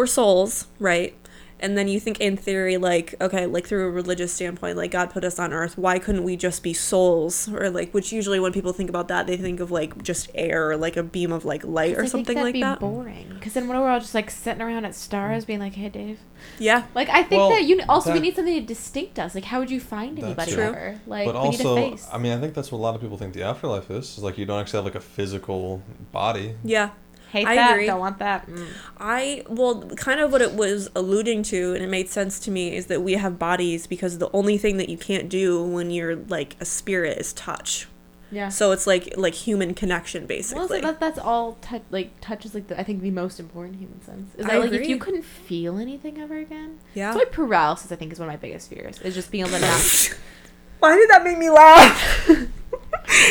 [0.00, 1.14] we're souls, right?
[1.62, 5.10] And then you think in theory, like, okay, like through a religious standpoint, like God
[5.10, 7.50] put us on earth, why couldn't we just be souls?
[7.52, 10.70] Or like, which usually when people think about that, they think of like just air
[10.70, 12.80] or like a beam of like light or I something think that'd like be that.
[12.80, 13.28] boring.
[13.34, 15.90] Because then what are we all just like sitting around at stars, being like, "Hey,
[15.90, 16.20] Dave."
[16.58, 16.86] Yeah.
[16.94, 19.34] Like I think Well, that you also we need something to distinct us.
[19.34, 20.62] Like how would you find That's anybody true.
[20.62, 21.00] ever?
[21.06, 22.08] Like but we also, need a face.
[22.10, 24.16] I mean, I think that's what a lot of people think the afterlife is.
[24.16, 26.54] Is like you don't actually have like a physical body.
[26.64, 26.92] Yeah.
[27.30, 27.72] Hate I that.
[27.74, 27.86] agree.
[27.86, 28.46] Don't want that.
[28.48, 28.66] Mm.
[28.98, 32.74] I, well, kind of what it was alluding to, and it made sense to me,
[32.76, 36.16] is that we have bodies because the only thing that you can't do when you're
[36.16, 37.86] like a spirit is touch.
[38.32, 38.48] Yeah.
[38.48, 40.80] So it's like like human connection Well, basically.
[40.80, 41.54] so that, that's all.
[41.60, 44.34] Touch like touch is like the, I think the most important human sense.
[44.36, 46.78] Is I that like if you couldn't feel anything ever again?
[46.94, 47.12] yeah.
[47.12, 49.00] So like paralysis, I think is one of my biggest fears.
[49.00, 50.14] Is just being able to not.
[50.78, 52.28] Why did that make me laugh?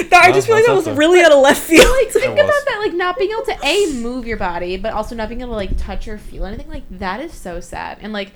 [0.10, 1.86] that, I just feel like that was really out of left field.
[1.90, 2.44] like think was.
[2.46, 5.42] about that, like not being able to a move your body, but also not being
[5.42, 6.70] able to like touch or feel anything.
[6.70, 7.98] Like that is so sad.
[8.02, 8.34] And like,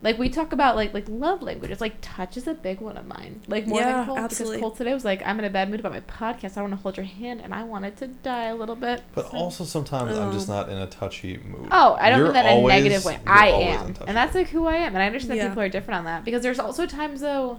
[0.00, 1.80] like we talk about like like love languages.
[1.80, 3.42] Like touch is a big one of mine.
[3.48, 4.58] Like more Yeah, than cold absolutely.
[4.58, 6.56] because cold today was like, I'm in a bad mood about my podcast.
[6.56, 9.02] I want to hold your hand, and I wanted to die a little bit.
[9.12, 10.52] But so- also sometimes I'm just Oh.
[10.54, 11.66] not in a touchy mood.
[11.72, 13.18] Oh, I don't You're mean that in a negative way.
[13.26, 14.94] I am, and that's like who I am.
[14.94, 15.48] And I understand Yeah.
[15.48, 17.58] people are different on that because there's also times though,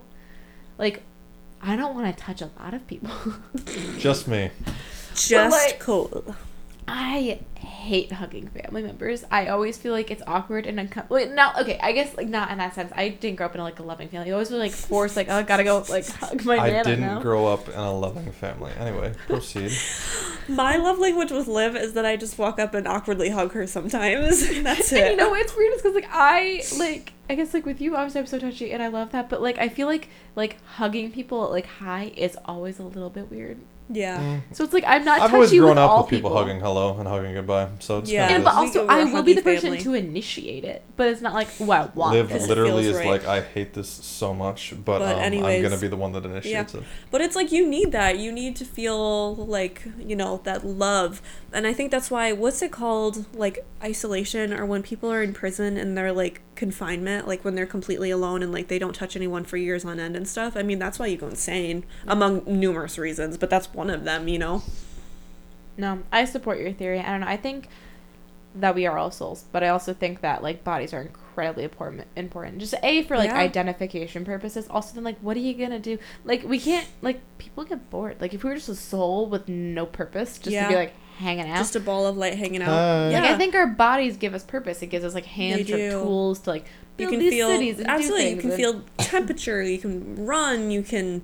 [0.77, 1.03] like,
[1.61, 3.11] I don't want to touch a lot of people.
[3.97, 4.51] just me.
[5.15, 6.35] Just like- cool.
[6.91, 9.23] I hate hugging family members.
[9.31, 11.15] I always feel like it's awkward and uncomfortable.
[11.17, 12.91] Wait, now, okay, I guess like not in that sense.
[12.95, 14.29] I didn't grow up in like a loving family.
[14.29, 16.83] I always feel like forced, like oh, I gotta go like hug my I nana
[16.83, 17.21] didn't now.
[17.21, 18.71] grow up in a loving family.
[18.77, 19.71] Anyway, proceed.
[20.47, 23.67] My love language with Liv is that I just walk up and awkwardly hug her
[23.67, 24.47] sometimes.
[24.63, 25.01] That's it.
[25.01, 27.95] And you know what's weird is because like I like I guess like with you
[27.95, 31.11] obviously I'm so touchy and I love that but like I feel like like hugging
[31.11, 33.59] people like high is always a little bit weird.
[33.91, 34.19] Yeah.
[34.19, 34.55] Mm.
[34.55, 36.59] So it's like I'm not I've touchy always grown with up all with people, hugging
[36.59, 37.69] hello and hugging goodbye.
[37.79, 38.23] So it's Yeah.
[38.27, 39.79] kind And but also we're a I will be the person family.
[39.83, 43.07] to initiate it, but it's not like wow, want Liv Because it literally is right.
[43.07, 46.25] like, I hate this so much, but, But um, I'm gonna be the one that
[46.25, 46.83] initiates it.
[47.09, 48.19] But it's like you need that.
[48.19, 51.21] You need to feel like, you know, that love.
[51.51, 53.25] And I think that's why what's it called?
[53.35, 57.65] Like isolation or when people are in prison and they're like confinement, like when they're
[57.65, 60.55] completely alone and like they don't touch anyone for years on end and stuff.
[60.55, 64.27] I mean, that's why you go insane among numerous reasons, but that's one of them,
[64.27, 64.61] you know.
[65.77, 66.99] No, I support your theory.
[66.99, 67.27] I don't know.
[67.27, 67.67] I think
[68.55, 72.05] that we are all souls, but I also think that like bodies are incredibly important.
[72.15, 73.37] Important, just a for like Yeah.
[73.37, 74.67] identification purposes.
[74.69, 75.97] Also, then like, what are you gonna do?
[76.25, 78.17] Like, we can't like people get bored.
[78.19, 81.49] Like, if we were just a soul with no purpose, just to be like hanging
[81.49, 81.57] out.
[81.57, 82.69] Just a ball of light hanging out.
[82.69, 83.09] Hi.
[83.09, 83.21] yeah.
[83.21, 84.81] Like I think our bodies give us purpose.
[84.81, 86.01] It gives us like hands They or do.
[86.03, 86.65] tools to like
[86.97, 89.77] you build can these feel cities and do absolutely you can and- feel temperature, you
[89.77, 91.21] can run, you can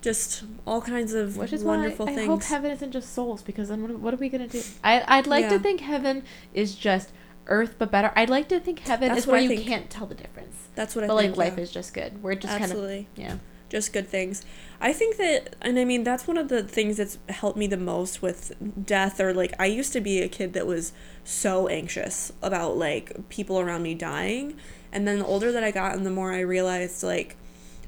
[0.00, 2.26] just all kinds of Which is wonderful why I things.
[2.28, 4.62] hope heaven isn't just souls because then what, what are we gonna do?
[4.82, 6.24] I I'd like to think heaven
[6.54, 7.12] is just
[7.46, 8.12] earth but better.
[8.16, 9.62] I'd like to think heaven That's is where I you think.
[9.62, 10.56] can't tell the difference.
[10.74, 11.36] That's what I But think.
[11.36, 11.62] like life yeah.
[11.64, 12.22] is just good.
[12.22, 13.36] We're just kind of yeah.
[13.68, 14.44] just good things.
[14.84, 17.76] I think that, and I mean, that's one of the things that's helped me the
[17.76, 18.52] most with
[18.84, 19.20] death.
[19.20, 20.92] Or like, I used to be a kid that was
[21.24, 24.56] so anxious about like people around me dying,
[24.92, 27.36] and then the older that I got, and the more I realized like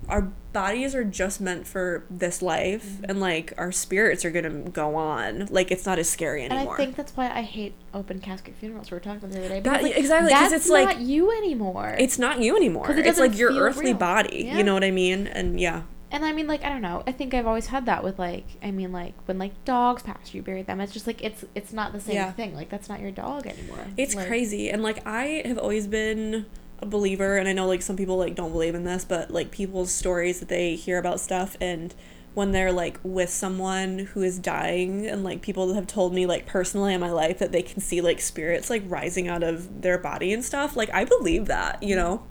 [0.08, 0.22] our
[0.52, 3.04] bodies are just meant for this life, Mm-hmm.
[3.08, 5.46] and like our spirits are gonna go on.
[5.50, 6.70] Like it's not as scary anymore And.
[6.70, 8.90] I think that's why I hate open casket funerals.
[8.90, 9.60] We were talking about the other day.
[9.60, 11.96] That- because, like, exactly, 'cause That's it's, like- not you anymore.
[11.98, 12.90] it's not you anymore.
[12.92, 13.94] it It's like your earthly real.
[13.94, 14.44] body.
[14.46, 14.58] Yeah.
[14.58, 15.26] You know what I mean?
[15.26, 15.82] And yeah,
[16.14, 17.02] And I mean, like, I don't know.
[17.08, 20.32] I think I've always had that with like, I mean, like when like dogs pass,
[20.32, 20.80] you bury them.
[20.80, 22.30] It's just like it's it's not the same Yeah.
[22.30, 22.54] thing.
[22.54, 23.84] Like that's not your dog anymore.
[23.96, 24.70] It's Like, crazy.
[24.70, 26.46] And like I have always been
[26.80, 29.50] a believer and I know like some people like don't believe in this, but like
[29.50, 31.92] people's stories that they hear about stuff and
[32.34, 36.46] when they're like with someone who is dying and like people have told me like
[36.46, 39.98] personally in my life that they can see like spirits like rising out of their
[39.98, 41.98] body and stuff, like I believe that, you mm.
[41.98, 42.22] know.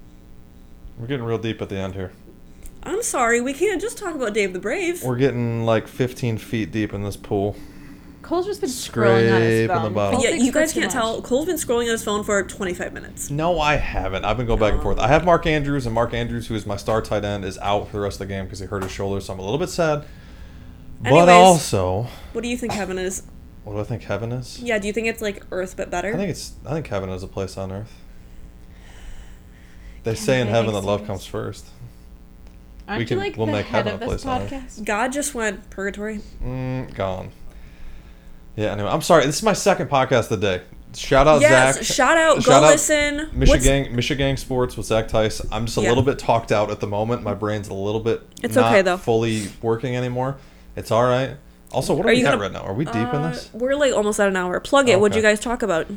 [0.97, 2.13] We're getting real deep at the end here.
[2.85, 5.03] I'm sorry, we can't just talk about Dave the Brave.
[5.03, 7.55] We're getting like 15 feet deep in this pool.
[8.21, 9.93] Cole's just been scrolling on his Scraping the phone.
[9.93, 10.15] bottom.
[10.15, 11.01] Cole yeah, thinks you we're guys too can't much.
[11.01, 11.21] tell.
[11.21, 13.29] Cole's been scrolling on his phone for 25 minutes.
[13.29, 14.23] No, I haven't.
[14.23, 14.97] I've been going back and forth.
[14.97, 17.87] I have Mark Andrews, and Mark Andrews, who is my star tight end, is out
[17.87, 19.57] for the rest of the game because he hurt his shoulder, so I'm a little
[19.57, 20.05] bit sad.
[21.01, 21.29] But Anyways.
[21.29, 23.23] also, What do you think heaven is?
[23.65, 24.57] what do I think heaven is?
[24.59, 26.13] Yeah, do you think it's like Earth but better?
[26.13, 26.53] I think it's.
[26.65, 27.93] I think heaven is a place on earth.
[30.03, 31.07] They Can say in heaven that love sense?
[31.07, 31.65] comes first.
[32.87, 34.83] Aren't We you can- like we'll the make head heaven of this place on podcast?
[34.85, 36.19] God just went purgatory.
[36.43, 37.31] Mm, gone.
[38.55, 38.71] Yeah.
[38.73, 39.25] Anyway, I'm sorry.
[39.25, 40.61] This is my second podcast of the day.
[40.95, 41.83] Shout out yes, Zach.
[41.85, 42.43] shout out.
[42.43, 43.17] Shout go out listen.
[43.17, 45.41] What's- Michigan, Michigan Sports with Zach Tice.
[45.51, 45.89] I'm just a Yeah.
[45.89, 47.23] little bit talked out at the moment.
[47.23, 48.97] My brain's a little bit It's not okay, though.
[48.97, 50.37] fully working anymore.
[50.75, 51.31] It's all right.
[51.71, 52.59] Also, what are, Are we you at gonna- right now?
[52.61, 53.49] Are we deep in Uh, this?
[53.53, 54.59] We're like almost at an hour.
[54.59, 54.99] Plug it.
[54.99, 55.87] What'd you guys talk about?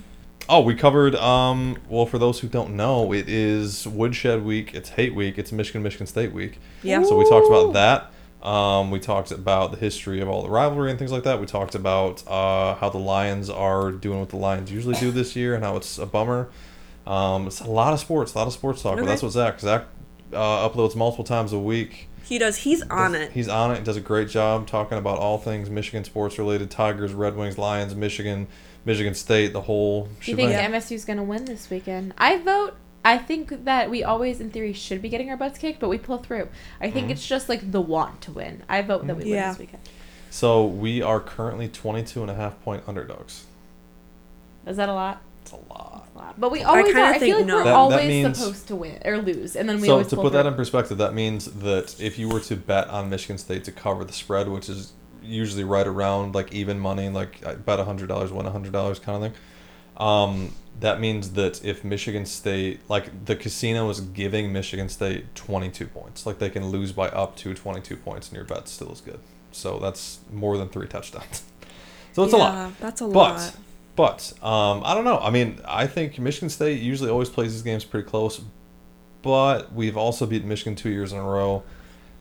[0.48, 1.16] Oh, we covered.
[1.16, 4.74] Um, well, for those who don't know, it is Woodshed Week.
[4.74, 5.38] It's Hate Week.
[5.38, 6.58] It's Michigan Michigan State Week.
[6.82, 7.02] Yeah.
[7.02, 8.12] So we talked about that.
[8.48, 11.40] Um, we talked about the history of all the rivalry and things like that.
[11.40, 15.34] We talked about uh, how the Lions are doing what the Lions usually do this
[15.34, 16.48] year and how it's a bummer.
[17.08, 18.96] Um, it's a lot of sports, a lot of sports talk.
[18.98, 19.86] But that's what Zach Zach
[20.32, 22.08] uh, uploads multiple times a week.
[22.22, 22.58] He does.
[22.58, 23.32] He's on Does- it.
[23.32, 23.82] He's on it.
[23.82, 27.96] Does a great job talking about all things Michigan sports related: Tigers, Red Wings, Lions,
[27.96, 28.46] Michigan,
[28.86, 30.04] Michigan State, the whole.
[30.24, 30.72] Do you think shebang.
[30.72, 32.14] MSU's gonna win this weekend?
[32.16, 32.74] I vote.
[33.04, 35.98] I think that we always, in theory, should be getting our butts kicked, but we
[35.98, 36.48] pull through.
[36.80, 37.10] I think Mhm.
[37.10, 38.62] it's just like the want to win.
[38.68, 39.82] I vote that we win this weekend.
[40.30, 43.44] So we are currently 22 and a half point underdogs.
[44.66, 45.20] Is that a lot?
[45.42, 46.08] It's a lot.
[46.14, 46.40] A lot.
[46.40, 47.04] But we always kinda are.
[47.12, 47.54] I feel like no.
[47.56, 50.08] we're That- that always means- supposed to win or lose, and then we So always
[50.08, 53.08] to pull put that in perspective, that means that if you were to bet on
[53.08, 54.92] Michigan State to cover the spread, which is
[55.26, 59.32] usually right around like even money, like bet hundred dollars, win hundred dollars kind of
[59.32, 59.40] thing.
[59.96, 65.70] Um, that means that if Michigan State, like the casino is giving Michigan State twenty
[65.70, 68.68] two points, like they can lose by up to twenty two points, and your bet
[68.68, 69.20] still is good.
[69.52, 71.42] So that's more than three touchdowns.
[72.12, 72.52] so it's a lot.
[72.54, 73.56] Yeah, That's a But lot.
[73.96, 75.18] but um, I don't know.
[75.18, 78.42] I mean, I think Michigan State usually always plays these games pretty close,
[79.22, 81.62] but we've also beaten Michigan two years in a row.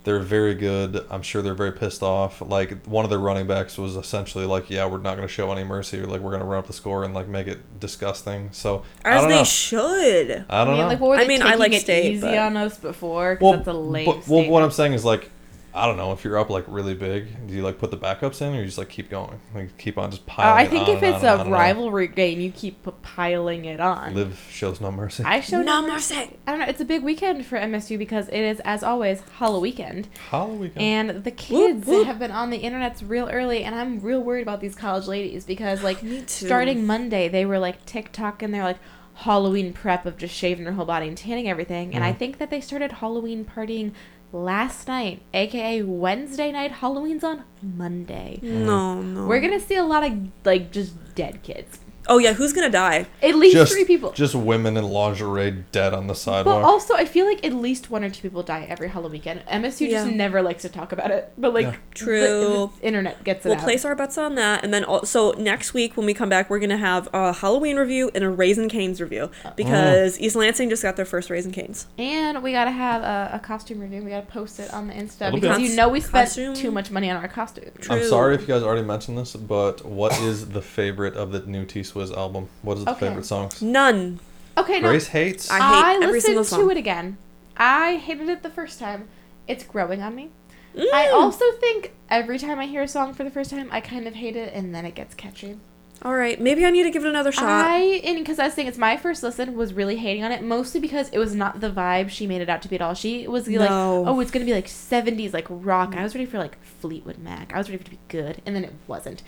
[0.06, 1.06] They're very good.
[1.10, 2.40] I'm sure they're very pissed off.
[2.42, 5.52] Like one of their running backs was essentially like, "Yeah, we're not going to show
[5.52, 6.00] any mercy.
[6.02, 9.10] Like we're going to run up the score and like make it disgusting." So I
[9.16, 9.44] As don't they know.
[9.44, 10.46] should.
[10.50, 10.88] I don't I mean, know.
[10.88, 13.38] like, what were I mean, I like it state, easy but- on us before.
[13.42, 14.64] well, that's a lame but, well, what.
[14.64, 15.30] I'm saying is like,
[15.76, 17.48] I don't know if you're up like really big.
[17.48, 19.98] Do you like put the backups in, or you just like keep going, like keep
[19.98, 20.50] on just piling?
[20.50, 20.68] Uh, piling?
[20.68, 21.60] I think on if and it's on a on and on.
[21.60, 24.16] rivalry game, you keep p- piling it on.
[24.16, 25.24] Live shows no mercy.
[25.26, 26.16] I show No no mercy.
[26.48, 26.66] I don't know.
[26.68, 29.62] It's a big weekend for MSU because it is, as always, Halloween.
[29.64, 30.08] Weekend.
[30.30, 30.72] Halloween.
[30.78, 32.06] And the kids whoop.
[32.08, 35.44] have been on the internets real early, and I'm real worried about these college ladies
[35.44, 35.98] because, like,
[36.28, 38.78] starting Monday, they were like TikTok and they're like
[39.16, 41.96] Halloween prep of just shaving their whole body and tanning everything.
[41.96, 42.18] And I Mhm.
[42.18, 43.92] think that they started Halloween partying
[44.36, 46.72] last night, aka Wednesday night.
[46.72, 48.40] Halloween's on Monday.
[48.42, 49.14] No, mm.
[49.14, 49.26] no.
[49.26, 50.14] We're gonna see a lot of
[50.44, 51.80] like just dead kids.
[52.08, 53.08] Oh yeah, who's gonna die?
[53.22, 54.12] At least just three people.
[54.12, 56.46] just women in lingerie dead on the sidewalk.
[56.46, 56.72] But sidewalk.
[56.72, 59.42] also, I feel like at least one or two people die every Halloween weekend.
[59.52, 61.76] MSU just never likes to talk about it, but like Yeah.
[61.94, 62.72] True.
[62.82, 63.64] the internet gets it We'll out.
[63.64, 66.60] place our bets on that, and then also next week when we come back, we're
[66.60, 70.96] gonna have a Halloween review and a Raising Cane's review because East Lansing just got
[70.96, 71.88] their first Raising Cane's.
[71.98, 74.04] and we gotta have a, a costume review.
[74.04, 76.54] We gotta post it on the Insta It'll be- because you know we spent Costume.
[76.54, 77.66] too much money on our costume.
[77.80, 77.96] True.
[77.96, 81.40] I'm sorry if you guys already mentioned this, but what is the favorite of the
[81.42, 82.50] new T Swizz album?
[82.62, 83.08] What is the Okay.
[83.08, 83.62] favorite songs?
[83.62, 84.20] None.
[84.58, 85.50] Okay, no, Grace hates.
[85.50, 86.72] I I, hate every listened single to song.
[86.72, 87.18] it again.
[87.58, 89.08] I hated it the first time.
[89.48, 90.30] It's growing on me.
[90.76, 90.86] Mm.
[90.94, 94.08] I also think every time I hear a song for the first time, I kind
[94.08, 95.58] of hate it, and then it gets catchy.
[96.02, 97.46] All right, maybe I need to give it another shot.
[97.46, 100.44] I and because I was saying it's my first listen was really hating on it
[100.44, 102.94] mostly because it was not the vibe she made it out to be at all.
[102.94, 105.96] She was like, oh, it's gonna be like '70s like rock.
[105.96, 107.54] I was ready for like Fleetwood Mac.
[107.56, 109.24] I was ready for it to be good, and then it wasn't.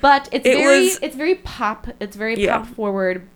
[0.00, 1.88] But it's It very was- it's very pop.
[2.00, 2.58] It's very Yeah.
[2.58, 3.26] pop forward.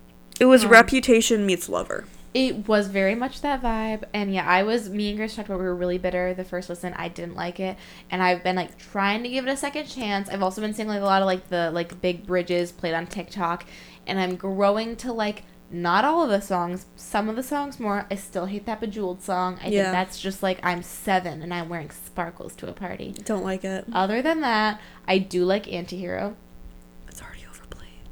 [0.41, 2.05] it was um, Reputation meets Lover.
[2.37, 4.91] It was very much that vibe, and yeah, I was.
[4.91, 6.93] Me and Grace talked about we were really bitter the first listen.
[6.95, 7.79] I didn't like it,
[8.11, 10.29] and I've been like trying to give it a second chance.
[10.29, 13.07] I've also been seeing like a lot of like the like big bridges played on
[13.07, 13.65] TikTok,
[14.07, 18.07] and I'm growing to like not all of the songs, some of the songs more.
[18.11, 19.59] I still hate that bejeweled song.
[19.63, 19.85] I Yeah.
[19.85, 23.15] think that's just like I'm seven and I'm wearing sparkles to a party.
[23.25, 23.87] Don't like it.
[23.95, 24.79] Other than that,
[25.09, 26.35] I do like Antihero.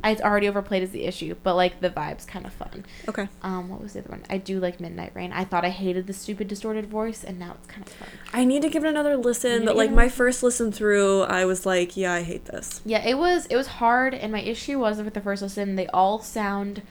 [0.05, 0.25] It's already overplayed.
[0.25, 2.85] It's already overplayed is the issue, but like the vibe's kind of fun.
[3.09, 3.29] Okay.
[3.43, 4.23] Um, what was the other one?
[4.29, 5.33] I do like Midnight Rain.
[5.33, 8.09] I thought I hated the stupid distorted voice, and now it's kind of fun.
[8.33, 11.65] I need to give it another listen, but like my first listen through, I was
[11.67, 12.81] like, yeah, I hate this.
[12.85, 15.87] Yeah, it was it was hard, and my issue was with the first listen, they
[15.89, 16.83] all sound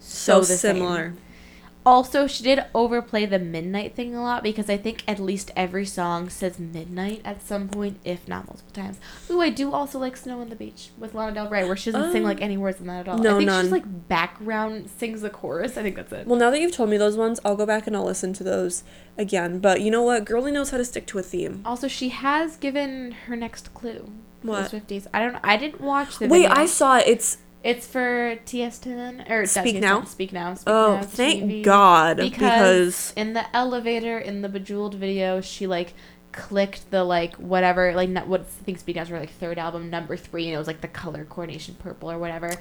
[0.00, 1.18] So, so, the same.
[1.86, 5.86] Also, she did overplay the midnight thing a lot because I think at least every
[5.86, 8.98] song says midnight at some point, if not multiple times.
[9.30, 11.90] Ooh, I do also like Snow on the Beach with Lana Del Rey, where she
[11.90, 12.26] doesn't sing Oh.
[12.26, 13.18] like um, any words in that at all.
[13.18, 13.64] No, I think none.
[13.64, 15.78] she's like background sings the chorus.
[15.78, 16.26] I think that's it.
[16.26, 18.44] Well, now that you've told me those ones, I'll go back and I'll listen to
[18.44, 18.84] those
[19.16, 19.58] again.
[19.58, 20.26] But you know what?
[20.26, 21.62] Girlie knows how to stick to a theme.
[21.64, 24.10] Also, she has given her next clue.
[24.42, 24.70] What?
[24.70, 25.06] Swifties.
[25.14, 25.36] I don't.
[25.42, 26.26] I didn't watch the.
[26.28, 26.54] Wait, video.
[26.56, 27.04] I saw it.
[27.06, 30.04] It's It's for TS10 or Speak TS10, Now?
[30.04, 30.54] Speak now.
[30.54, 31.62] Speak oh, Now thank TV.
[31.62, 35.94] God, Because, because in the elevator in the Bejeweled video, she like
[36.32, 39.90] clicked the like whatever like not what I think Speak Now's her like third album
[39.90, 42.54] number three, and it was like the color coordination purple or whatever,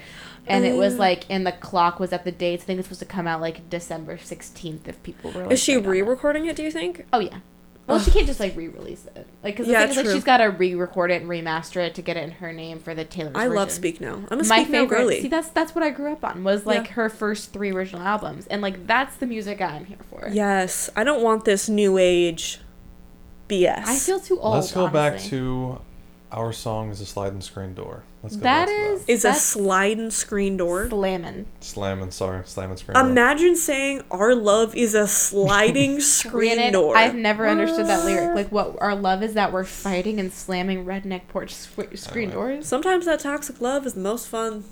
[0.47, 2.63] and it was like and the clock was at the dates.
[2.63, 5.43] I think it's supposed to come out like December sixteenth if people were.
[5.43, 5.89] Like, is she right on it.
[5.89, 6.55] re-recording it?
[6.55, 7.05] Do you think?
[7.13, 7.39] Oh yeah.
[7.89, 10.23] Well, she can't just like re-release it, like because the Yeah, thing is like she's
[10.23, 13.03] got to re-record it and remaster it to get it in her name for the
[13.03, 13.31] Taylor.
[13.35, 14.23] I love Speak Now.
[14.29, 14.97] I'm a my Speak Now favorite.
[14.97, 15.21] girly.
[15.21, 16.43] See, that's that's what I grew up on.
[16.43, 16.93] Was like Yeah.
[16.93, 20.29] her first three original albums, and like that's the music I'm here for.
[20.31, 22.59] Yes, I don't want this new age
[23.47, 23.83] BS.
[23.85, 24.55] I feel too old.
[24.55, 25.81] Let's go back to
[26.31, 28.03] our song is a sliding screen door.
[28.21, 30.89] Let's go That back to is- is a That's- sliding screen door.
[30.89, 31.45] slamming.
[31.61, 32.11] slamming.
[32.11, 33.05] Sorry, slamming screen door.
[33.09, 36.95] Imagine saying our love is a sliding screen Granted, door.
[36.97, 38.29] I've never understood that lyric.
[38.31, 38.35] Ah.
[38.35, 42.35] Like, what our love is that we're fighting and slamming redneck porch sw- screen know.
[42.35, 42.67] doors.
[42.67, 44.65] Sometimes that toxic love is the most fun.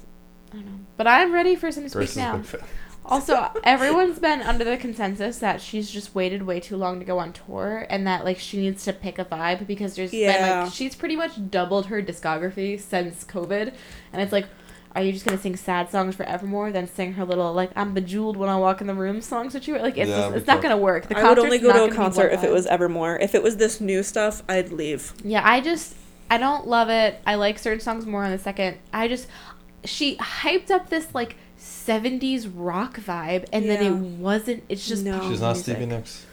[0.51, 2.37] I don't know, but I'm ready for some to Grace speak is a now.
[2.37, 2.61] big fan.
[3.07, 7.19] Also, everyone's been under the consensus that she's just waited way too long to go
[7.19, 10.73] on tour, and that like she needs to pick a vibe because there's been like
[10.73, 13.73] she's pretty much doubled her discography since COVID,
[14.13, 14.47] and it's like,
[14.95, 17.93] are you just gonna sing sad songs for Evermore, then sing her little like I'm
[17.93, 19.77] bejeweled when I walk in the room songs with you?
[19.77, 21.07] Like it's Yeah, just, it's not gonna work.
[21.07, 23.17] The I would only go to a gonna be one concert if it was Evermore.
[23.19, 25.13] If it was this new stuff, I'd leave.
[25.23, 25.95] Yeah, I just
[26.29, 27.21] I don't love it.
[27.25, 28.77] I like certain songs more on the second.
[28.91, 29.27] I just
[29.85, 31.37] she hyped up this like
[31.87, 35.29] 70s rock vibe and then it wasn't it's just No.
[35.29, 35.75] She's not music.
[35.75, 36.25] Stevie Nicks.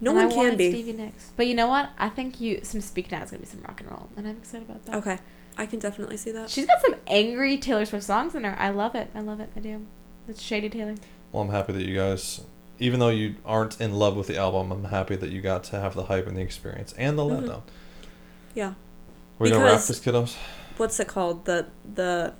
[0.00, 0.70] No And I one can be.
[0.70, 1.30] Stevie Nicks.
[1.36, 1.90] But you know what?
[1.98, 4.36] I think you some Speak Now is gonna be some rock and roll, and I'm
[4.36, 4.96] excited about that.
[4.96, 5.18] Okay,
[5.56, 6.50] I can definitely see that.
[6.50, 8.56] She's got some angry Taylor Swift songs in her.
[8.58, 9.10] I love it.
[9.14, 9.50] I love it.
[9.56, 9.86] I do.
[10.28, 10.94] It's Shady Taylor.
[11.32, 12.40] Well, I'm happy that you guys,
[12.78, 15.80] even though you aren't in love with the album, I'm happy that you got to
[15.80, 17.42] have the hype and the experience and the Mhm.
[17.46, 17.62] letdown.
[18.54, 18.74] Yeah.
[19.38, 20.36] We're gonna wrap Because- this, kiddos.
[20.76, 21.44] What's it called?
[21.44, 22.34] The the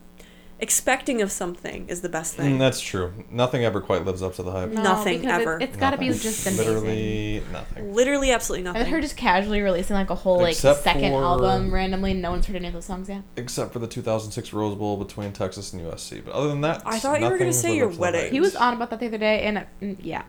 [0.65, 2.57] expecting of something is the best thing.
[2.57, 3.12] Mm, that's true.
[3.31, 4.71] Nothing ever quite lives up to the hype.
[4.71, 5.59] No, Nothing ever.
[5.61, 6.67] It, it's got to be just amazing.
[6.67, 7.95] Literally nothing.
[7.95, 8.83] Literally, absolutely nothing.
[8.83, 12.15] And her just casually releasing like a whole like Except second for- album randomly.
[12.15, 13.23] No one's heard any of those songs yet.
[13.37, 16.25] Except for the 2006 Rose Bowl between Texas and USC.
[16.25, 18.33] But other than that, I thought you were gonna say your up to the wedding.
[18.33, 20.25] He was on about that the other day, and uh, mm, yeah,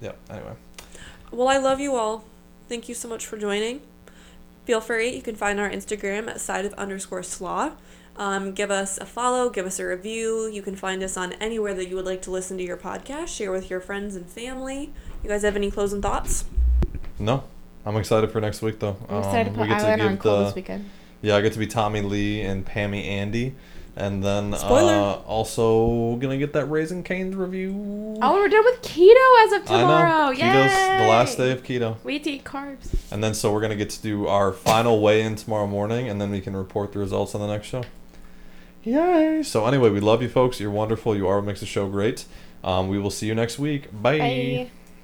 [0.00, 0.18] Yep.
[0.30, 0.52] Anyway.
[1.30, 2.24] Well, I love you all.
[2.68, 3.80] Thank you so much for joining.
[4.64, 5.14] Feel free.
[5.14, 7.72] You can find our Instagram at side of underscore slaw.
[8.18, 10.48] Um, give us a follow, give us a review.
[10.48, 13.28] You can find us on anywhere that you would like to listen to your podcast.
[13.28, 14.92] Share with your friends and family.
[15.22, 16.44] You guys have any closing thoughts?
[17.18, 17.44] No.
[17.86, 18.96] I'm excited for next week though.
[19.08, 20.90] I'm excited Um, to we put get to eyeliner on give the this weekend.
[21.22, 23.54] yeah, I get to be Tommy Lee and Pammy Andy,
[23.96, 24.92] and then Spoiler.
[24.92, 27.72] uh, also gonna get that Raising Cane's review.
[28.20, 30.10] Oh, we're done with keto as of tomorrow.
[30.10, 30.36] I know.
[30.36, 31.96] Keto's the last day of keto.
[32.04, 32.94] We eat to eat carbs.
[33.12, 36.30] And then so we're gonna get to do our final weigh-in tomorrow morning, and then
[36.30, 37.84] we can report the results on the next show.
[38.88, 39.42] Yay!
[39.42, 40.58] So anyway, we love you folks.
[40.60, 41.14] You're wonderful.
[41.14, 42.24] You are what makes the show great.
[42.64, 43.90] Um, we will see you next week.
[43.92, 44.18] Bye.
[44.18, 44.70] Bye.